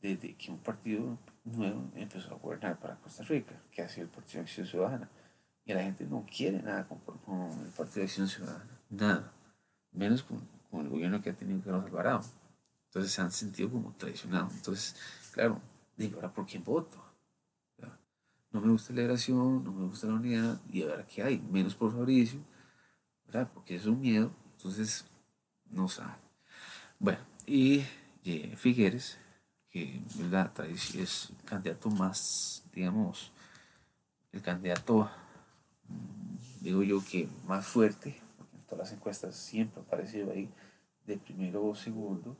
desde 0.00 0.34
que 0.36 0.50
un 0.50 0.58
partido 0.58 1.18
nuevo 1.44 1.90
empezó 1.94 2.34
a 2.34 2.38
gobernar 2.38 2.78
para 2.78 2.96
Costa 2.96 3.24
Rica, 3.24 3.60
que 3.70 3.82
ha 3.82 3.88
sido 3.88 4.04
el 4.04 4.10
Partido 4.10 4.38
de 4.38 4.48
Acción 4.48 4.66
Ciudadana 4.66 5.10
y 5.64 5.74
la 5.74 5.82
gente 5.82 6.04
no 6.06 6.24
quiere 6.24 6.62
nada 6.62 6.86
con, 6.88 6.98
el 7.60 7.72
Partido 7.72 8.00
de 8.00 8.04
Acción 8.04 8.28
Ciudadana, 8.28 8.80
nada, 8.90 9.32
menos 9.92 10.22
con, 10.22 10.48
el 10.80 10.88
gobierno 10.88 11.20
que 11.22 11.30
ha 11.30 11.36
tenido 11.36 11.60
Carlos 11.62 11.84
Alvarado. 11.84 12.24
Entonces 12.86 13.12
se 13.12 13.20
han 13.20 13.30
sentido 13.30 13.70
como 13.70 13.92
traicionados. 13.94 14.54
Entonces, 14.54 14.96
claro, 15.32 15.60
digo, 15.96 16.16
ahora 16.16 16.32
por 16.32 16.46
quién 16.46 16.64
voto. 16.64 17.04
No 18.50 18.62
me 18.62 18.70
gusta 18.72 18.94
la 18.94 19.02
liberación, 19.02 19.62
no 19.62 19.72
me 19.72 19.86
gusta 19.86 20.06
la 20.06 20.14
unidad, 20.14 20.58
y 20.72 20.82
ahora 20.82 21.06
qué 21.06 21.22
hay, 21.22 21.38
menos 21.38 21.74
por 21.74 21.92
Fabricio, 21.92 22.40
¿verdad? 23.26 23.50
Porque 23.52 23.76
es 23.76 23.84
un 23.84 24.00
miedo, 24.00 24.32
entonces 24.52 25.04
no 25.66 25.86
sabe. 25.86 26.16
Bueno, 26.98 27.20
y 27.46 27.84
eh, 28.24 28.54
Figueres, 28.56 29.18
que 29.70 30.00
tradición 30.54 31.02
es 31.02 31.30
el 31.30 31.44
candidato 31.44 31.90
más, 31.90 32.64
digamos, 32.72 33.32
el 34.32 34.42
candidato 34.42 35.10
digo 36.60 36.82
yo 36.82 37.02
que 37.04 37.28
más 37.46 37.66
fuerte, 37.66 38.16
porque 38.36 38.56
en 38.56 38.62
todas 38.62 38.78
las 38.78 38.92
encuestas 38.92 39.36
siempre 39.36 39.80
ha 39.80 39.84
aparecido 39.84 40.32
ahí 40.32 40.50
de 41.06 41.16
primero 41.16 41.64
o 41.64 41.74
segundo, 41.74 42.36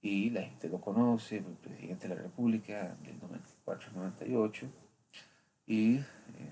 y 0.00 0.30
la 0.30 0.42
gente 0.42 0.68
lo 0.68 0.80
conoce, 0.80 1.38
el 1.38 1.44
presidente 1.44 2.08
de 2.08 2.14
la 2.14 2.22
República 2.22 2.96
del 3.02 3.20
94-98, 3.20 4.68
y 5.66 5.96
eh, 5.96 6.04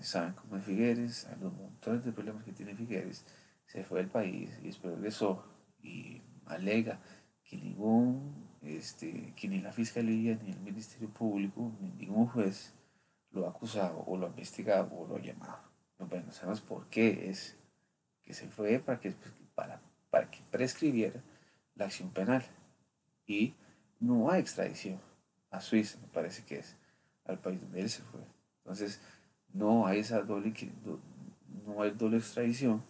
saben 0.02 0.34
cómo 0.34 0.56
es 0.56 0.64
Figueres, 0.64 1.26
a 1.26 1.36
los 1.36 1.52
montones 1.54 2.04
de 2.04 2.12
problemas 2.12 2.44
que 2.44 2.52
tiene 2.52 2.74
Figueres, 2.74 3.24
se 3.66 3.84
fue 3.84 4.00
del 4.00 4.10
país 4.10 4.50
y 4.62 4.66
después 4.66 4.94
regresó 4.94 5.44
y 5.82 6.22
alega 6.46 7.00
que 7.44 7.56
ningún, 7.56 8.45
este, 8.66 9.32
que 9.36 9.48
ni 9.48 9.60
la 9.60 9.72
Fiscalía, 9.72 10.38
ni 10.42 10.50
el 10.52 10.60
Ministerio 10.60 11.08
Público, 11.10 11.72
ni 11.80 11.90
ningún 11.90 12.26
juez 12.26 12.72
lo 13.30 13.46
ha 13.46 13.50
acusado 13.50 14.04
o 14.06 14.16
lo 14.16 14.26
ha 14.26 14.30
investigado 14.30 14.94
o 14.94 15.06
lo 15.06 15.16
ha 15.16 15.20
llamado 15.20 15.66
bueno, 15.98 16.30
sabemos 16.32 16.60
por 16.60 16.86
qué 16.88 17.30
es 17.30 17.56
que 18.22 18.34
se 18.34 18.48
fue 18.48 18.78
para 18.78 19.00
que, 19.00 19.12
pues, 19.12 19.32
para, 19.54 19.80
para 20.10 20.30
que 20.30 20.40
prescribiera 20.50 21.22
la 21.74 21.86
acción 21.86 22.10
penal. 22.10 22.44
Y 23.26 23.54
no 23.98 24.30
hay 24.30 24.40
extradición 24.40 25.00
a 25.50 25.60
Suiza, 25.60 25.98
me 26.00 26.08
parece 26.08 26.44
que 26.44 26.58
es, 26.58 26.76
al 27.24 27.38
país 27.38 27.60
donde 27.60 27.80
él 27.80 27.90
se 27.90 28.02
fue. 28.02 28.20
Entonces, 28.58 29.00
no 29.52 29.86
hay 29.86 30.00
esa 30.00 30.20
doble, 30.22 30.52
no 31.64 31.82
hay 31.82 31.90
doble 31.92 32.18
extradición. 32.18 32.84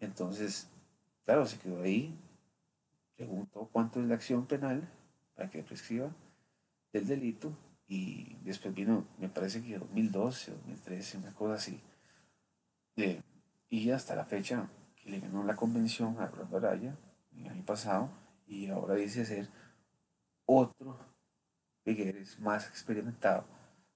Entonces, 0.00 0.68
claro, 1.24 1.46
se 1.46 1.58
quedó 1.58 1.82
ahí, 1.82 2.18
preguntó 3.16 3.68
cuánto 3.70 4.00
es 4.00 4.06
la 4.06 4.14
acción 4.14 4.46
penal 4.46 4.88
para 5.40 5.50
que 5.50 5.62
prescriba 5.62 6.14
el 6.92 7.06
delito 7.06 7.56
y 7.88 8.36
después 8.44 8.74
vino, 8.74 9.06
me 9.18 9.30
parece 9.30 9.62
que 9.62 9.78
2012, 9.78 10.50
2013, 10.50 11.16
una 11.16 11.32
cosa 11.32 11.54
así, 11.54 11.80
y 13.70 13.90
hasta 13.90 14.14
la 14.14 14.26
fecha 14.26 14.68
que 14.96 15.08
le 15.08 15.18
ganó 15.18 15.42
la 15.42 15.56
convención 15.56 16.20
a 16.20 16.26
Rolando 16.26 16.58
Araya 16.58 16.94
el 17.34 17.48
año 17.48 17.64
pasado 17.64 18.10
y 18.46 18.68
ahora 18.68 18.96
dice 18.96 19.24
ser 19.24 19.48
otro 20.44 20.98
Figueres 21.84 22.38
más 22.38 22.68
experimentado 22.68 23.46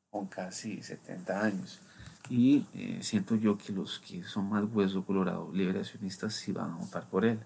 con 0.08 0.26
casi 0.28 0.82
70 0.82 1.44
años. 1.44 1.82
Y 2.30 2.64
eh, 2.72 3.00
siento 3.02 3.34
yo 3.34 3.58
que 3.58 3.70
los 3.70 3.98
que 3.98 4.22
son 4.22 4.48
más 4.48 4.64
hueso 4.72 5.04
colorado, 5.04 5.52
liberacionistas, 5.52 6.32
sí 6.32 6.52
van 6.52 6.70
a 6.70 6.76
votar 6.76 7.06
por 7.10 7.26
él. 7.26 7.38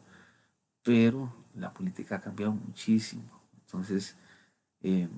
Pero 0.85 1.35
la 1.57 1.75
política 1.75 2.15
ha 2.17 2.21
cambiado 2.21 2.53
muchísimo. 2.53 3.38
Entonces, 3.69 4.17
eh, 4.81 5.09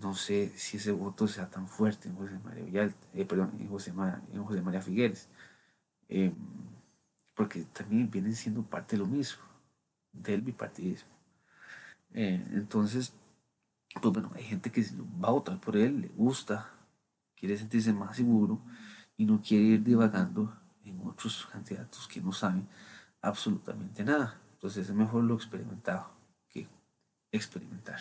no 0.00 0.14
sé 0.14 0.52
si 0.56 0.76
ese 0.78 0.90
voto 0.90 1.28
sea 1.28 1.48
tan 1.48 1.68
fuerte 1.68 2.08
en 2.08 2.16
José 2.16 2.38
María 2.40 2.64
Villalta, 2.64 3.06
eh, 3.14 3.24
perdón, 3.24 3.52
en 3.60 3.68
José, 3.68 3.92
María, 3.92 4.20
José 4.44 4.60
María 4.60 4.82
Figueres. 4.82 5.28
Em, 6.08 6.34
porque 7.34 7.64
también 7.72 8.10
vienen 8.10 8.34
siendo 8.34 8.62
parte 8.64 8.96
de 8.96 9.02
lo 9.02 9.06
mismo, 9.06 9.42
del 10.12 10.42
bipartidismo. 10.42 11.12
Eh, 12.14 12.44
entonces, 12.52 13.14
pues 14.00 14.12
bueno, 14.12 14.30
hay 14.34 14.44
gente 14.44 14.70
que 14.72 14.84
va 15.22 15.28
a 15.28 15.32
votar 15.32 15.60
por 15.60 15.76
él, 15.76 16.00
le 16.02 16.08
gusta, 16.08 16.70
quiere 17.36 17.56
sentirse 17.56 17.92
más 17.92 18.16
seguro, 18.16 18.60
y 19.16 19.24
no 19.26 19.40
quiere 19.40 19.64
ir 19.64 19.82
divagando 19.84 20.54
en 20.84 21.00
otros 21.06 21.46
candidatos 21.52 22.08
que 22.08 22.20
no 22.20 22.32
saben 22.32 22.68
absolutamente 23.22 24.04
nada. 24.04 24.40
Entonces 24.54 24.88
es 24.88 24.94
mejor 24.94 25.24
lo 25.24 25.34
experimentado 25.36 26.21
experimentar. 27.32 28.00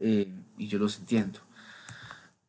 Eh, 0.00 0.28
y 0.58 0.66
yo 0.66 0.78
los 0.78 0.98
entiendo. 0.98 1.38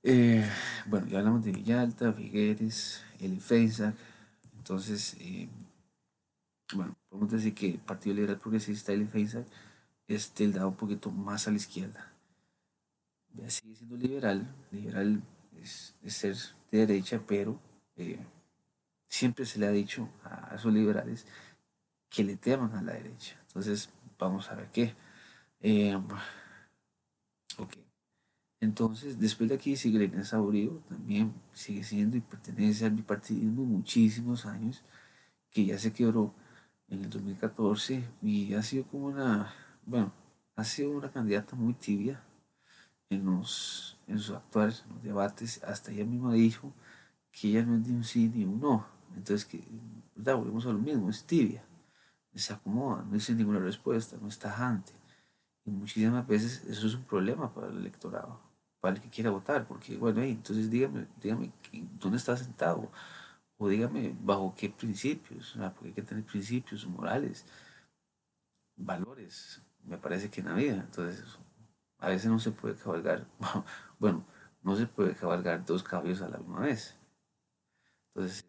Eh, 0.02 0.50
bueno, 0.88 1.08
ya 1.08 1.20
hablamos 1.20 1.46
de 1.46 1.52
Villalta, 1.52 2.12
Figueres, 2.14 3.04
Eli 3.20 3.40
Entonces, 4.58 5.16
eh, 5.20 5.48
bueno, 6.74 6.96
podemos 7.10 7.32
decir 7.32 7.54
que 7.54 7.72
el 7.72 7.78
Partido 7.78 8.16
Liberal 8.16 8.40
Progresista, 8.40 8.92
Eli 8.92 9.06
Feisak, 9.06 9.46
es 10.08 10.34
da 10.36 10.68
un 10.68 10.76
poquito 10.76 11.12
más 11.12 11.48
a 11.48 11.52
la 11.52 11.58
izquierda. 11.58 12.12
Ya 13.34 13.50
sigue 13.50 13.76
siendo 13.76 13.96
liberal. 13.96 14.48
Liberal 14.72 15.22
es, 15.62 15.96
ser 16.08 16.36
de 16.72 16.86
derecha, 16.86 17.22
pero 17.26 17.60
siempre 19.08 19.46
se 19.46 19.60
le 19.60 19.68
ha 19.68 19.72
dicho 19.72 20.10
a 20.24 20.56
esos 20.56 20.74
liberales 20.74 21.26
que 22.10 22.24
le 22.24 22.36
teman 22.36 22.76
a 22.76 22.82
la 22.82 22.94
derecha. 22.94 23.38
Entonces, 23.48 23.90
vamos 24.20 24.50
a 24.50 24.56
ver 24.56 24.68
qué. 24.72 24.94
Eh, 25.64 25.96
ok. 27.58 27.74
Entonces, 28.60 29.20
después 29.20 29.50
de 29.50 29.56
aquí 29.56 29.76
sigue 29.78 30.04
Inés 30.06 30.30
Saurio, 30.30 30.84
también 30.90 31.34
sigue 31.54 31.84
siendo 31.84 32.18
y 32.18 32.22
pertenece 32.22 32.86
al 32.86 32.92
bipartidismo 32.92 33.64
muchísimos 33.66 34.46
años, 34.46 34.84
que 35.52 35.66
ya 35.66 35.80
se 35.80 35.94
quebró 35.94 36.34
en 36.90 37.04
el 37.04 37.10
2014 37.10 38.04
y 38.22 38.54
ha 38.54 38.64
sido 38.64 38.86
como 38.86 39.08
una, 39.08 39.54
bueno, 39.86 40.14
ha 40.56 40.64
sido 40.64 40.92
una 40.92 41.12
candidata 41.12 41.56
muy 41.56 41.74
tibia 41.74 42.22
en, 43.10 43.26
los, 43.26 43.98
en 44.08 44.20
su 44.20 44.36
actuar, 44.36 44.74
en 44.86 44.96
los 44.96 45.04
debates. 45.04 45.64
Hasta 45.64 45.92
ella 45.92 46.06
misma 46.06 46.34
dijo 46.34 46.74
que 47.32 47.50
ella 47.50 47.64
no 47.66 47.78
es 47.78 47.88
de 47.88 47.94
un 47.94 48.04
sí 48.04 48.30
ni 48.34 48.46
un 48.46 48.62
no. 48.62 48.86
Entonces, 49.16 49.46
que, 49.46 49.64
¿verdad? 50.16 50.38
Volvemos 50.38 50.66
a 50.66 50.74
lo 50.74 50.80
mismo, 50.80 51.10
es 51.10 51.24
tibia 51.26 51.64
se 52.36 52.54
acomoda, 52.54 53.04
no 53.04 53.14
dice 53.14 53.34
ninguna 53.34 53.60
respuesta, 53.60 54.18
no 54.22 54.28
es 54.28 54.40
tajante. 54.40 54.94
Y 55.66 55.72
muchísimas 55.72 56.28
veces 56.28 56.64
eso 56.68 56.88
es 56.88 56.96
un 56.96 57.04
problema 57.04 57.54
para 57.54 57.68
el 57.68 57.78
electorado, 57.78 58.40
para 58.82 58.96
el 58.96 59.02
que 59.02 59.10
quiera 59.10 59.32
votar, 59.32 59.68
porque 59.68 59.98
bueno, 59.98 60.22
entonces 60.22 60.70
dígame, 60.70 61.08
dígame 61.22 61.52
dónde 62.00 62.18
está 62.18 62.36
sentado, 62.36 62.92
o 63.58 63.70
dígame 63.70 64.16
bajo 64.22 64.54
qué 64.56 64.70
principios, 64.70 65.58
porque 65.76 65.90
hay 65.90 65.94
que 65.94 66.02
tener 66.02 66.26
principios 66.26 66.86
morales, 66.86 67.46
valores, 68.76 69.62
me 69.86 69.98
parece 69.98 70.30
que 70.30 70.42
en 70.42 70.48
la 70.48 70.54
vida, 70.54 70.76
entonces 70.76 71.24
a 72.00 72.10
veces 72.10 72.30
no 72.30 72.40
se 72.40 72.52
puede 72.52 72.76
cabalgar, 72.76 73.26
bueno, 74.00 74.26
no 74.64 74.76
se 74.76 74.86
puede 74.88 75.16
cabalgar 75.16 75.66
dos 75.66 75.84
caballos 75.84 76.22
a 76.22 76.30
la 76.30 76.38
misma 76.38 76.62
vez. 76.62 76.98
Entonces, 78.14 78.46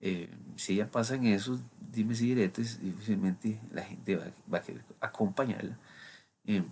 eh, 0.00 0.30
si 0.56 0.74
ella 0.74 0.90
pasa 0.90 1.14
en 1.14 1.26
esos 1.26 1.60
dimes 1.90 2.20
y 2.20 2.28
diretes, 2.28 2.80
difícilmente 2.80 3.60
la 3.72 3.82
gente 3.82 4.16
va, 4.16 4.58
a 4.58 4.62
querer 4.62 4.84
acompañarla 5.00 5.78
en, 6.44 6.68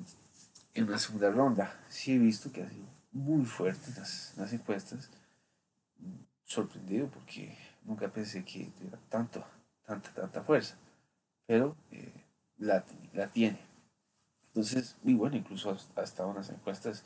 una 0.76 0.98
segunda 0.98 1.30
ronda. 1.30 1.80
Sí 1.88 2.12
he 2.12 2.18
visto 2.18 2.52
que 2.52 2.62
ha 2.62 2.70
sido 2.70 2.86
muy 3.12 3.44
fuerte 3.44 3.92
las, 3.96 4.34
las 4.36 4.52
encuestas, 4.52 5.10
sorprendido 6.44 7.08
porque 7.08 7.56
nunca 7.84 8.08
pensé 8.08 8.44
que 8.44 8.72
tuviera 8.76 8.98
tanto, 9.08 9.44
tanta, 9.84 10.12
tanta 10.12 10.42
fuerza, 10.42 10.76
pero 11.46 11.76
eh, 11.90 12.24
la, 12.58 12.84
la 13.12 13.28
tiene. 13.28 13.58
Entonces, 14.48 14.96
muy 15.02 15.14
bueno, 15.14 15.36
incluso 15.36 15.76
hasta 15.96 16.26
unas 16.26 16.50
encuestas 16.50 17.04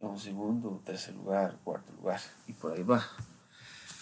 en 0.00 0.08
un 0.08 0.18
segundo, 0.18 0.82
tercer 0.84 1.14
lugar, 1.14 1.58
cuarto 1.64 1.92
lugar, 1.92 2.20
y 2.46 2.52
por 2.52 2.72
ahí 2.72 2.82
va. 2.82 3.02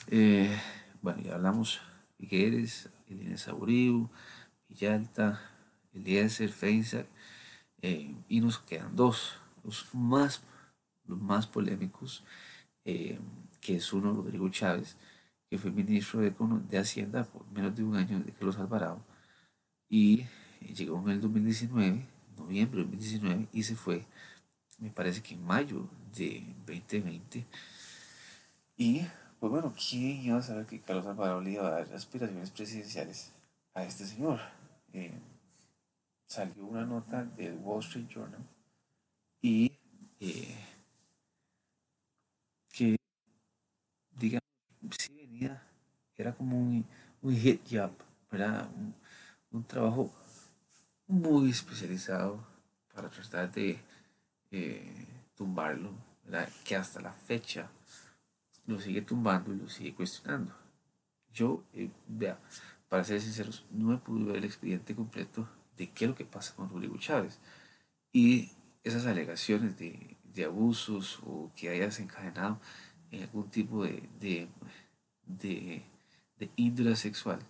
Eh, 0.09 0.59
bueno, 1.01 1.23
ya 1.23 1.35
hablamos 1.35 1.81
Figueres, 2.19 2.89
Elena 3.09 3.37
Sauriu, 3.37 4.11
Villalta, 4.69 5.41
Eliezer, 5.93 6.51
Feinsack, 6.51 7.07
y 7.83 8.41
nos 8.41 8.59
quedan 8.61 8.95
dos, 8.95 9.35
los 9.65 9.93
más, 9.93 10.43
los 11.07 11.21
más 11.21 11.47
polémicos, 11.47 12.25
eh, 12.85 13.19
que 13.61 13.77
es 13.77 13.93
uno 13.93 14.13
Rodrigo 14.13 14.49
Chávez, 14.49 14.97
que 15.51 15.59
fue 15.59 15.71
ministro 15.71 16.21
de, 16.21 16.33
de, 16.69 16.79
Hacienda 16.79 17.25
por 17.25 17.47
menos 17.51 17.75
de 17.77 17.83
un 17.83 17.97
año 17.97 18.21
de 18.21 18.33
Carlos 18.33 18.59
Alvarado, 18.59 19.05
y 19.89 20.25
llegó 20.75 21.03
en 21.03 21.11
el 21.11 21.21
2019, 21.21 22.07
noviembre 22.37 22.79
de 22.79 22.85
2019, 22.85 23.49
y 23.53 23.63
se 23.65 23.75
fue, 23.75 24.07
me 24.79 24.91
parece 24.91 25.23
que 25.23 25.35
en 25.35 25.45
mayo 25.45 25.89
de 26.17 26.43
2020, 26.67 27.47
y 28.77 29.03
pues 29.41 29.51
bueno, 29.51 29.75
¿quién 29.75 30.23
iba 30.23 30.39
a 30.39 30.43
saber 30.43 30.67
que 30.67 30.81
Carlos 30.81 31.05
Alvarado 31.07 31.41
le 31.41 31.51
iba 31.51 31.67
a 31.67 31.71
dar 31.71 31.95
aspiraciones 31.95 32.51
presidenciales 32.51 33.33
a 33.75 33.83
este 33.85 34.07
señor? 34.07 34.41
Eh, 34.93 35.19
salió 36.33 36.65
una 36.65 36.87
nota 36.87 37.25
del 37.25 37.59
Wall 37.59 37.81
Street 37.81 38.09
Journal 38.09 38.41
y 39.43 39.71
eh, 40.19 40.57
que, 42.73 42.97
digamos, 44.17 44.49
si 44.99 45.15
venía, 45.15 45.63
era 46.17 46.33
como 46.33 46.59
un, 46.59 46.87
hit 47.23 47.61
job, 47.71 47.93
era 48.31 48.67
un, 49.51 49.65
trabajo 49.65 50.11
muy 51.07 51.51
especializado 51.51 52.43
para 52.95 53.11
tratar 53.11 53.53
de 53.53 53.79
eh, 54.53 55.07
tumbarlo, 55.35 55.93
que 56.65 56.77
hasta 56.77 57.03
la 57.03 57.13
fecha 57.13 57.69
lo 58.67 58.81
sigue 58.81 59.03
tumbando 59.03 59.53
y 59.53 59.59
lo 59.59 59.69
sigue 59.69 59.95
cuestionando. 59.95 60.55
Yo, 61.31 61.63
eh, 61.75 61.91
vea, 62.09 62.39
para 62.89 63.05
ser 63.05 63.21
sinceros, 63.21 63.67
no 63.71 63.93
he 63.93 63.99
podido 63.99 64.29
ver 64.29 64.37
el 64.39 64.45
expediente 64.45 64.95
completo 64.95 65.47
de 65.77 65.91
qué 65.91 66.05
es 66.05 66.11
lo 66.11 66.17
que 66.17 66.25
pasa 66.25 66.55
con 66.55 66.69
Rodrigo 66.69 66.97
Chávez. 66.99 67.39
Y 68.13 68.51
esas 68.85 69.07
alegaciones 69.07 69.79
de, 69.79 70.17
de 70.35 70.45
abusos 70.45 71.21
o 71.25 71.51
que 71.57 71.71
haya 71.71 71.87
desencadenado 71.87 72.61
en 73.11 73.23
algún 73.23 73.51
tipo 73.51 73.85
de, 73.85 74.09
de, 74.21 74.49
de, 75.27 76.51
índole 76.57 76.97
sexual, 76.97 77.41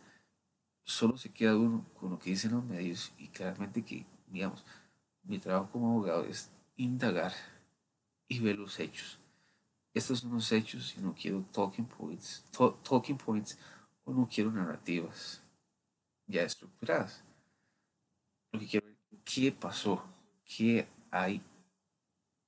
solo 0.84 1.16
se 1.16 1.30
queda 1.30 1.56
uno 1.56 1.86
con 1.98 2.10
lo 2.10 2.18
que 2.18 2.30
dicen 2.30 2.52
los 2.52 2.64
medios 2.64 3.12
y 3.18 3.28
claramente 3.28 3.82
que, 3.82 4.04
digamos, 4.28 4.64
mi 5.24 5.38
trabajo 5.38 5.70
como 5.72 5.92
abogado 5.92 6.24
es 6.24 6.50
indagar 6.76 7.32
y 8.28 8.40
ver 8.40 8.58
los 8.58 8.78
hechos 8.80 9.18
estos 9.94 10.20
son 10.20 10.32
los 10.32 10.50
hechos 10.52 10.94
y 10.96 11.00
no 11.00 11.14
quiero 11.14 11.44
talking 11.52 11.84
points, 11.84 12.44
talking 12.82 13.16
points 13.16 13.58
o 14.04 14.12
no 14.12 14.28
quiero 14.32 14.50
narrativas 14.50 15.42
ya 16.26 16.42
estructuradas. 16.42 17.22
Lo 18.52 18.60
que 18.60 18.66
quiero 18.66 18.86
es 18.88 18.96
qué 19.24 19.52
pasó, 19.52 20.04
qué 20.44 20.86
hay 21.10 21.42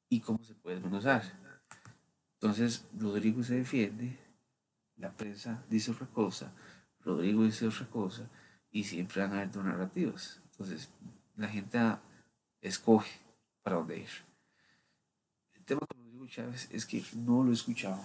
y 0.09 0.21
cómo 0.21 0.43
se 0.45 0.55
puede 0.55 0.77
desmenuzar. 0.77 1.23
Entonces, 2.35 2.87
Rodrigo 2.99 3.43
se 3.43 3.57
defiende, 3.57 4.19
la 4.97 5.11
prensa 5.11 5.65
dice 5.69 5.91
otra 5.91 6.07
cosa, 6.07 6.53
Rodrigo 7.01 7.45
dice 7.45 7.67
otra 7.67 7.87
cosa 7.87 8.29
y 8.71 8.85
siempre 8.85 9.23
van 9.23 9.33
a 9.33 9.37
haber 9.37 9.51
dos 9.51 9.65
narrativas. 9.65 10.41
Entonces, 10.51 10.91
la 11.37 11.49
gente 11.49 11.79
escoge 12.61 13.21
para 13.63 13.77
dónde 13.77 13.99
ir. 13.99 14.09
El 15.55 15.65
tema 15.65 15.81
Chávez 16.29 16.69
es 16.71 16.87
que 16.87 17.03
no 17.15 17.43
lo 17.43 17.51
he 17.51 17.55
escuchado 17.55 18.01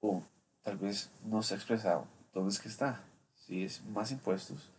o 0.00 0.24
tal 0.62 0.78
vez 0.78 1.10
no 1.24 1.42
se 1.42 1.54
ha 1.54 1.56
expresado 1.56 2.06
dónde 2.32 2.54
es 2.54 2.64
está. 2.64 3.04
Si 3.34 3.64
es 3.64 3.84
más 3.84 4.10
impuestos 4.10 4.70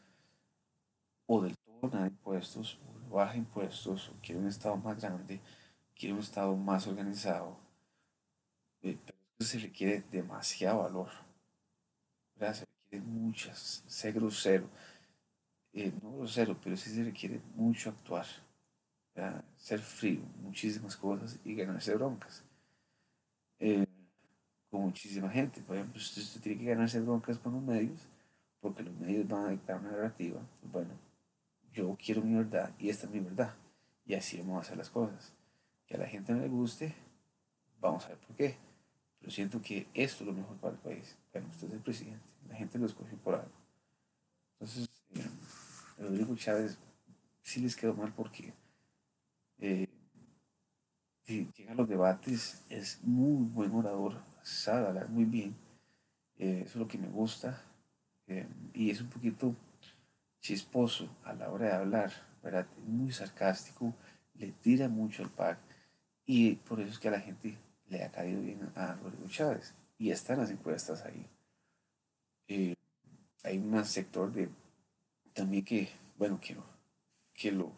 o 1.27 1.41
del 1.41 1.55
nada 1.89 2.07
impuestos 2.07 2.79
o 3.09 3.15
baja 3.15 3.37
impuestos 3.37 4.09
o 4.09 4.13
quiere 4.21 4.41
un 4.41 4.47
Estado 4.47 4.75
más 4.77 4.99
grande, 5.01 5.39
quiere 5.95 6.13
un 6.13 6.19
Estado 6.19 6.55
más 6.55 6.87
organizado. 6.87 7.57
Eh, 8.81 8.97
pero 9.05 9.17
se 9.39 9.59
requiere 9.59 10.03
demasiado 10.11 10.83
valor. 10.83 11.09
Se 12.37 12.65
requiere 12.83 13.05
muchas, 13.05 13.83
ser 13.87 14.13
grosero. 14.13 14.69
Eh, 15.73 15.91
no 16.01 16.17
grosero, 16.17 16.57
pero 16.61 16.77
sí 16.77 16.89
se 16.89 17.03
requiere 17.03 17.41
mucho 17.55 17.89
actuar 17.89 18.25
ser 19.57 19.79
frío, 19.79 20.21
muchísimas 20.41 20.95
cosas 20.95 21.39
y 21.43 21.55
ganarse 21.55 21.95
broncas. 21.95 22.43
Eh, 23.59 23.85
con 24.69 24.81
muchísima 24.81 25.29
gente. 25.29 25.61
Por 25.61 25.77
ejemplo, 25.77 25.99
si 25.99 26.19
usted 26.19 26.41
tiene 26.41 26.59
que 26.59 26.65
ganarse 26.65 26.99
broncas 26.99 27.37
con 27.37 27.53
los 27.53 27.63
medios, 27.63 28.07
porque 28.59 28.83
los 28.83 28.93
medios 28.95 29.27
van 29.27 29.45
a 29.45 29.49
dictar 29.49 29.79
una 29.79 29.91
narrativa, 29.91 30.41
pues 30.59 30.71
bueno, 30.71 30.89
yo 31.75 31.97
quiero 32.03 32.21
mi 32.23 32.35
verdad 32.35 32.73
y 32.79 32.89
esta 32.89 33.05
es 33.07 33.11
mi 33.13 33.19
verdad. 33.19 33.55
Y 34.05 34.15
así 34.15 34.37
vamos 34.39 34.57
a 34.57 34.61
hacer 34.61 34.77
las 34.77 34.89
cosas. 34.89 35.33
Que 35.87 35.95
a 35.95 35.99
la 35.99 36.07
gente 36.07 36.33
no 36.33 36.41
le 36.41 36.47
guste, 36.47 36.95
vamos 37.79 38.05
a 38.05 38.09
ver 38.09 38.19
por 38.19 38.35
qué. 38.35 38.57
Pero 39.19 39.31
siento 39.31 39.61
que 39.61 39.87
esto 39.93 40.23
es 40.23 40.27
lo 40.27 40.33
mejor 40.33 40.57
para 40.57 40.73
el 40.75 40.79
país. 40.79 41.17
Bueno, 41.33 41.49
usted 41.49 41.67
es 41.67 41.73
el 41.73 41.81
presidente, 41.81 42.25
la 42.49 42.55
gente 42.55 42.79
lo 42.79 42.85
escogió 42.87 43.17
por 43.19 43.35
algo. 43.35 43.51
Entonces, 44.53 44.89
eh, 45.15 45.25
Rodrigo 45.99 46.35
Chávez 46.35 46.77
sí 47.43 47.61
les 47.61 47.75
quedó 47.75 47.93
mal 47.95 48.13
porque 48.13 48.53
eh, 49.59 49.87
llega 51.27 51.71
a 51.71 51.75
los 51.75 51.87
debates, 51.89 52.63
es 52.69 52.99
muy 53.03 53.45
buen 53.47 53.71
orador, 53.73 54.21
sabe 54.43 54.87
hablar 54.87 55.09
muy 55.09 55.25
bien 55.25 55.55
Eh, 56.39 56.63
eso 56.65 56.71
es 56.71 56.75
lo 56.77 56.87
que 56.87 56.97
me 56.99 57.09
gusta. 57.09 57.61
Eh, 58.27 58.47
y 58.73 58.91
es 58.91 59.01
un 59.01 59.09
poquito 59.09 59.55
chisposo 60.45 61.09
a 61.23 61.33
la 61.33 61.49
hora 61.49 61.65
de 61.65 61.73
hablar, 61.73 62.11
¿verdad? 62.43 62.67
Muy 62.85 63.11
sarcástico, 63.11 63.95
le 64.35 64.51
tira 64.51 64.87
mucho 64.87 65.23
el 65.23 65.29
pack. 65.29 65.57
Y 66.25 66.55
por 66.57 66.79
eso 66.79 66.91
es 66.91 66.99
que 66.99 67.07
a 67.07 67.11
la 67.11 67.19
gente 67.19 67.57
le 67.87 68.03
ha 68.03 68.11
caído 68.11 68.41
bien 68.41 68.59
a 68.75 68.93
Rodrigo 68.93 69.27
Chávez. 69.27 69.73
Y 69.97 70.11
están 70.11 70.37
las 70.37 70.51
encuestas 70.51 71.03
ahí. 71.03 71.25
Eh, 72.47 72.75
hay 73.43 73.57
un 73.57 73.83
sector 73.85 74.31
de 74.31 74.49
también 75.33 75.65
que, 75.65 75.89
bueno, 76.17 76.39
que, 76.39 76.55
que, 77.33 77.51
lo, 77.51 77.71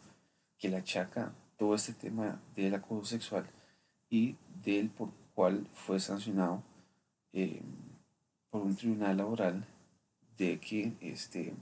que 0.58 0.68
le 0.68 0.78
achaca 0.78 1.34
todo 1.58 1.74
este 1.74 1.94
tema 1.94 2.42
del 2.56 2.76
acoso 2.76 3.06
sexual 3.06 3.50
y 4.10 4.36
del 4.64 4.90
por 4.90 5.12
cual 5.34 5.68
fue 5.74 6.00
sancionado 6.00 6.64
eh, 7.32 7.62
por 8.50 8.62
un 8.62 8.76
tribunal 8.76 9.18
laboral 9.18 9.66
de 10.38 10.60
que 10.60 10.94
este, 11.02 11.54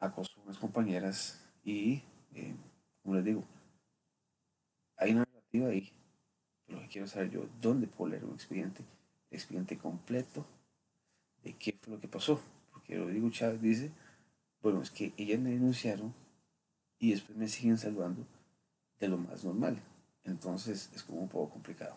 acosó 0.00 0.40
a 0.40 0.44
unas 0.44 0.58
compañeras 0.58 1.44
y, 1.64 2.02
eh, 2.34 2.54
como 3.02 3.16
les 3.16 3.24
digo, 3.24 3.44
hay 4.96 5.12
una 5.12 5.24
narrativa 5.24 5.68
ahí. 5.68 5.92
Lo 6.68 6.80
que 6.80 6.88
quiero 6.88 7.06
saber 7.06 7.30
yo, 7.30 7.48
¿dónde 7.60 7.86
puedo 7.86 8.10
leer 8.10 8.24
un 8.24 8.34
expediente? 8.34 8.84
El 9.30 9.38
expediente 9.38 9.78
completo 9.78 10.46
de 11.42 11.54
qué 11.54 11.78
fue 11.80 11.94
lo 11.94 12.00
que 12.00 12.08
pasó. 12.08 12.40
Porque 12.72 12.98
Rodrigo 12.98 13.30
Chávez 13.30 13.60
dice, 13.60 13.92
bueno, 14.60 14.82
es 14.82 14.90
que 14.90 15.12
ellas 15.16 15.40
me 15.40 15.50
denunciaron 15.50 16.14
y 16.98 17.12
después 17.12 17.38
me 17.38 17.48
siguen 17.48 17.78
salvando 17.78 18.26
de 18.98 19.08
lo 19.08 19.18
más 19.18 19.44
normal. 19.44 19.80
Entonces 20.24 20.90
es 20.94 21.02
como 21.02 21.20
un 21.22 21.28
poco 21.28 21.50
complicado. 21.54 21.96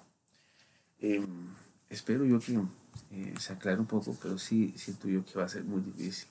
Em, 0.99 1.53
espero 1.89 2.25
yo 2.25 2.39
que 2.39 2.59
eh, 3.11 3.33
se 3.39 3.53
aclare 3.53 3.79
un 3.79 3.87
poco, 3.87 4.15
pero 4.21 4.37
sí 4.37 4.73
siento 4.77 5.07
yo 5.07 5.25
que 5.25 5.37
va 5.37 5.45
a 5.45 5.49
ser 5.49 5.63
muy 5.63 5.81
difícil. 5.81 6.30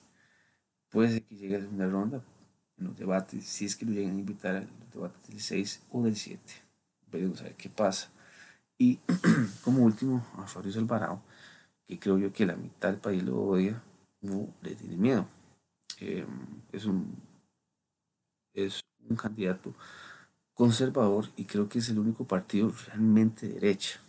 Puede 0.91 1.09
ser 1.09 1.23
que 1.23 1.35
llegue 1.35 1.55
a 1.55 1.59
la 1.59 1.63
segunda 1.63 1.89
ronda 1.89 2.23
en 2.77 2.85
los 2.85 2.97
debates, 2.97 3.45
si 3.45 3.65
es 3.65 3.75
que 3.75 3.85
lo 3.85 3.93
llegan 3.93 4.15
a 4.15 4.19
invitar 4.19 4.55
a 4.57 4.59
los 4.59 4.91
debates 4.93 5.27
del 5.27 5.39
6 5.39 5.83
o 5.91 6.03
del 6.03 6.15
7. 6.15 6.41
Veremos 7.11 7.41
a 7.41 7.45
ver 7.45 7.55
qué 7.55 7.69
pasa. 7.69 8.11
Y 8.77 8.99
como 9.63 9.83
último, 9.83 10.27
a 10.37 10.47
Fabio 10.47 10.77
Alvarado, 10.77 11.21
que 11.85 11.97
creo 11.97 12.17
yo 12.17 12.33
que 12.33 12.45
la 12.45 12.55
mitad 12.55 12.89
del 12.89 12.99
país 12.99 13.23
lo 13.23 13.41
odia, 13.41 13.81
no 14.21 14.53
le 14.61 14.75
tiene 14.75 14.97
miedo. 14.97 15.27
Em, 15.99 16.27
es, 16.71 16.85
un, 16.85 17.15
es 18.53 18.81
un 19.07 19.15
candidato 19.15 19.73
conservador 20.53 21.25
y 21.37 21.45
creo 21.45 21.69
que 21.69 21.79
es 21.79 21.89
el 21.89 21.99
único 21.99 22.25
partido 22.25 22.73
realmente 22.87 23.47
de 23.47 23.53
derecha. 23.53 24.01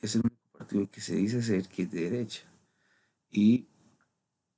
Es 0.00 0.14
el 0.14 0.22
único 0.22 0.58
partido 0.58 0.90
que 0.90 1.00
se 1.00 1.16
dice 1.16 1.42
ser 1.42 1.68
que 1.68 1.82
es 1.82 1.90
de 1.90 2.10
derecha. 2.10 2.42
Y, 3.30 3.66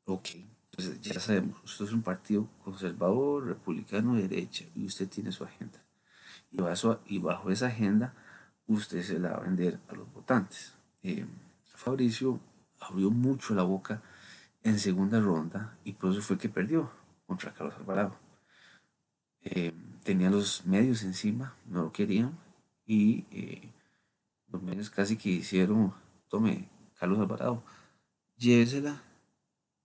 ok, 0.09 0.29
pues 0.71 1.01
ya 1.03 1.21
sabemos, 1.21 1.62
usted 1.64 1.85
es 1.85 1.92
un 1.92 2.03
partido 2.03 2.49
conservador, 2.64 3.47
republicano 3.47 4.14
de 4.14 4.27
derecha 4.27 4.64
y 4.75 4.87
usted 4.87 5.09
tiene 5.09 5.33
su 5.33 5.44
agenda. 5.44 5.85
Y 6.51 6.61
bajo, 6.62 7.01
y 7.07 7.18
bajo 7.18 7.51
esa 7.51 7.66
agenda 7.66 8.14
usted 8.66 9.03
se 9.03 9.18
la 9.18 9.33
va 9.33 9.37
a 9.37 9.40
vender 9.40 9.79
a 9.88 9.94
los 9.94 10.11
votantes. 10.12 10.75
Eh, 11.03 11.27
Fabricio 11.75 12.40
abrió 12.81 13.11
mucho 13.11 13.55
la 13.55 13.64
boca 13.64 14.03
en 14.62 14.79
segunda 14.79 15.21
ronda 15.21 15.77
y 15.85 15.92
por 15.92 16.12
eso 16.12 16.23
fue 16.23 16.38
que 16.38 16.49
perdió 16.49 16.90
contra 17.27 17.53
Carlos 17.53 17.75
Alvarado. 17.77 18.16
Eh, 19.42 19.75
tenía 20.05 20.31
los 20.31 20.64
medios 20.64 21.03
encima, 21.03 21.55
no 21.66 21.83
lo 21.83 21.92
querían 21.92 22.38
y 22.87 23.27
eh, 23.31 23.75
los 24.49 24.62
medios 24.62 24.88
casi 24.88 25.18
que 25.18 25.29
hicieron, 25.29 25.92
tome, 26.29 26.71
Carlos 26.99 27.18
Alvarado, 27.18 27.62
llévesela 28.37 29.03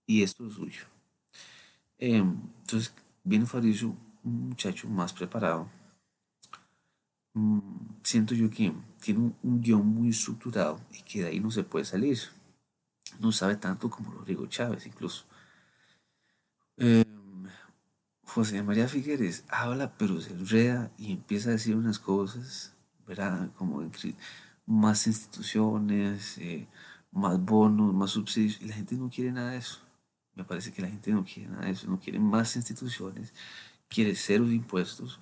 y 0.05 0.23
esto 0.23 0.47
es 0.47 0.53
suyo. 0.53 0.83
Em, 1.97 2.37
entonces 2.59 2.93
viene 3.23 3.45
Fabricio, 3.45 3.95
un 4.23 4.49
muchacho 4.49 4.89
más 4.89 5.13
preparado. 5.13 5.69
Mm, 7.33 7.59
siento 8.03 8.35
yo 8.35 8.49
que 8.49 8.73
tiene 9.01 9.33
un, 9.41 9.61
guion 9.61 9.85
muy 9.87 10.09
estructurado 10.09 10.79
y 10.91 11.01
que 11.03 11.21
de 11.21 11.27
ahí 11.29 11.39
no 11.39 11.51
se 11.51 11.63
puede 11.63 11.85
salir. 11.85 12.19
No 13.19 13.31
sabe 13.31 13.55
tanto 13.57 13.89
como 13.89 14.11
Rodrigo 14.11 14.45
Chávez 14.47 14.85
incluso. 14.85 15.25
Em, 16.77 17.47
José 18.25 18.63
María 18.63 18.87
Figueres 18.87 19.43
habla 19.49 19.95
pero 19.97 20.19
se 20.19 20.31
enreda 20.33 20.91
y 20.97 21.11
empieza 21.13 21.49
a 21.49 21.53
decir 21.53 21.75
unas 21.75 21.99
cosas, 21.99 22.73
¿verdad? 23.07 23.51
Como 23.55 23.81
más 24.65 25.07
instituciones, 25.07 26.37
eh, 26.39 26.67
más 27.11 27.39
bonos, 27.39 27.93
más 27.93 28.11
subsidios, 28.11 28.61
y 28.61 28.65
la 28.65 28.75
gente 28.75 28.95
no 28.95 29.09
quiere 29.09 29.31
nada 29.31 29.51
de 29.51 29.57
eso. 29.57 29.79
Me 30.35 30.43
parece 30.43 30.71
que 30.71 30.81
la 30.81 30.87
gente 30.87 31.11
no 31.11 31.23
quiere 31.23 31.49
nada 31.49 31.65
de 31.65 31.71
eso, 31.71 31.87
no 31.87 31.99
quiere 31.99 32.19
más 32.19 32.55
instituciones, 32.55 33.33
quiere 33.87 34.15
cero 34.15 34.49
impuestos, 34.51 35.19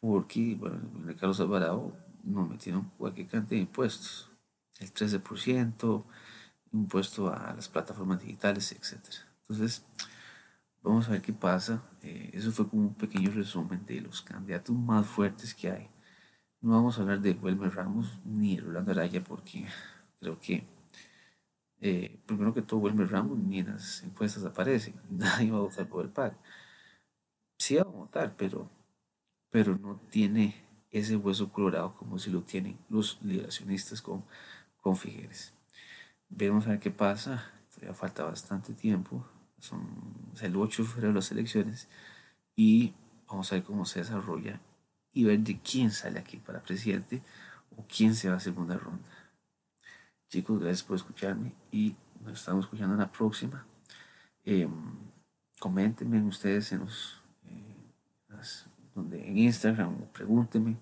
porque, 0.00 0.54
bueno, 0.54 0.80
Carlos 1.18 1.40
Alvarado 1.40 1.96
nos 2.22 2.48
metieron 2.48 2.90
cualquier 2.96 3.26
cantidad 3.26 3.58
de 3.58 3.62
impuestos, 3.62 4.30
el 4.78 4.92
13%, 4.92 6.04
impuesto 6.72 7.32
a 7.32 7.54
las 7.54 7.68
plataformas 7.68 8.20
digitales, 8.20 8.72
etc. 8.72 8.98
Entonces, 9.42 9.84
vamos 10.82 11.08
a 11.08 11.12
ver 11.12 11.22
qué 11.22 11.32
pasa. 11.32 11.82
Eh, 12.02 12.30
eso 12.32 12.52
fue 12.52 12.68
como 12.68 12.82
un 12.82 12.94
pequeño 12.94 13.30
resumen 13.30 13.84
de 13.86 14.00
los 14.00 14.22
candidatos 14.22 14.76
más 14.76 15.06
fuertes 15.06 15.54
que 15.54 15.70
hay. 15.70 15.88
No 16.60 16.72
vamos 16.72 16.98
a 16.98 17.02
hablar 17.02 17.20
de 17.20 17.32
Wilmer 17.32 17.74
Ramos 17.74 18.18
ni 18.24 18.56
de 18.56 18.62
Rolando 18.62 18.92
Araya 18.92 19.22
porque 19.22 19.66
creo 20.18 20.40
que 20.40 20.66
eh, 21.80 22.18
primero 22.26 22.54
que 22.54 22.62
todo 22.62 22.80
Wilmer 22.80 23.10
Ramos 23.10 23.38
ni 23.38 23.60
en 23.60 23.68
las 23.68 24.02
encuestas 24.02 24.44
aparece. 24.44 24.94
Nadie 25.10 25.50
va 25.50 25.58
a 25.58 25.62
votar 25.62 25.88
por 25.88 26.04
el 26.04 26.10
PAC. 26.10 26.36
Sí 27.58 27.76
va 27.76 27.82
a 27.82 27.84
votar, 27.84 28.34
pero, 28.36 28.70
pero 29.50 29.76
no 29.78 30.00
tiene 30.10 30.66
ese 30.90 31.16
hueso 31.16 31.52
colorado 31.52 31.94
como 31.94 32.18
si 32.18 32.30
lo 32.30 32.42
tienen 32.42 32.78
los 32.88 33.18
liberacionistas 33.22 34.02
con, 34.02 34.24
con 34.80 34.96
Figueres. 34.96 35.52
Veremos 36.28 36.66
a 36.66 36.70
ver 36.70 36.80
qué 36.80 36.90
pasa. 36.90 37.50
Todavía 37.74 37.94
falta 37.94 38.24
bastante 38.24 38.72
tiempo. 38.72 39.26
Son 39.58 39.80
el 40.40 40.56
8 40.56 40.82
de 40.82 40.88
febrero 40.88 41.12
las 41.12 41.30
elecciones 41.30 41.88
y 42.54 42.94
vamos 43.26 43.52
a 43.52 43.56
ver 43.56 43.64
cómo 43.64 43.84
se 43.84 44.00
desarrolla 44.00 44.60
y 45.12 45.24
ver 45.24 45.40
de 45.40 45.58
quién 45.60 45.90
sale 45.90 46.18
aquí 46.18 46.36
para 46.36 46.62
presidente 46.62 47.22
o 47.76 47.84
quién 47.86 48.14
se 48.14 48.28
va 48.28 48.36
a 48.36 48.40
segunda 48.40 48.76
ronda. 48.76 49.15
Chicos, 50.36 50.60
gracias 50.60 50.82
por 50.82 50.96
escucharme 50.96 51.54
y 51.72 51.96
nos 52.22 52.34
estamos 52.34 52.66
escuchando 52.66 52.92
en 52.92 53.00
la 53.00 53.10
próxima. 53.10 53.66
Eh, 54.44 54.68
coméntenme 55.58 56.20
ustedes 56.26 56.72
en 56.72 56.80
los, 56.80 57.22
eh, 57.48 57.74
donde, 58.94 59.26
en 59.26 59.38
Instagram 59.38 59.96
pregúntenme 60.12 60.76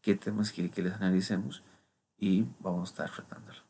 qué 0.00 0.14
temas 0.14 0.50
quieren 0.50 0.72
que 0.72 0.80
les 0.80 0.94
analicemos 0.94 1.62
y 2.16 2.46
vamos 2.60 2.88
a 2.88 2.92
estar 2.92 3.10
tratándolo. 3.10 3.63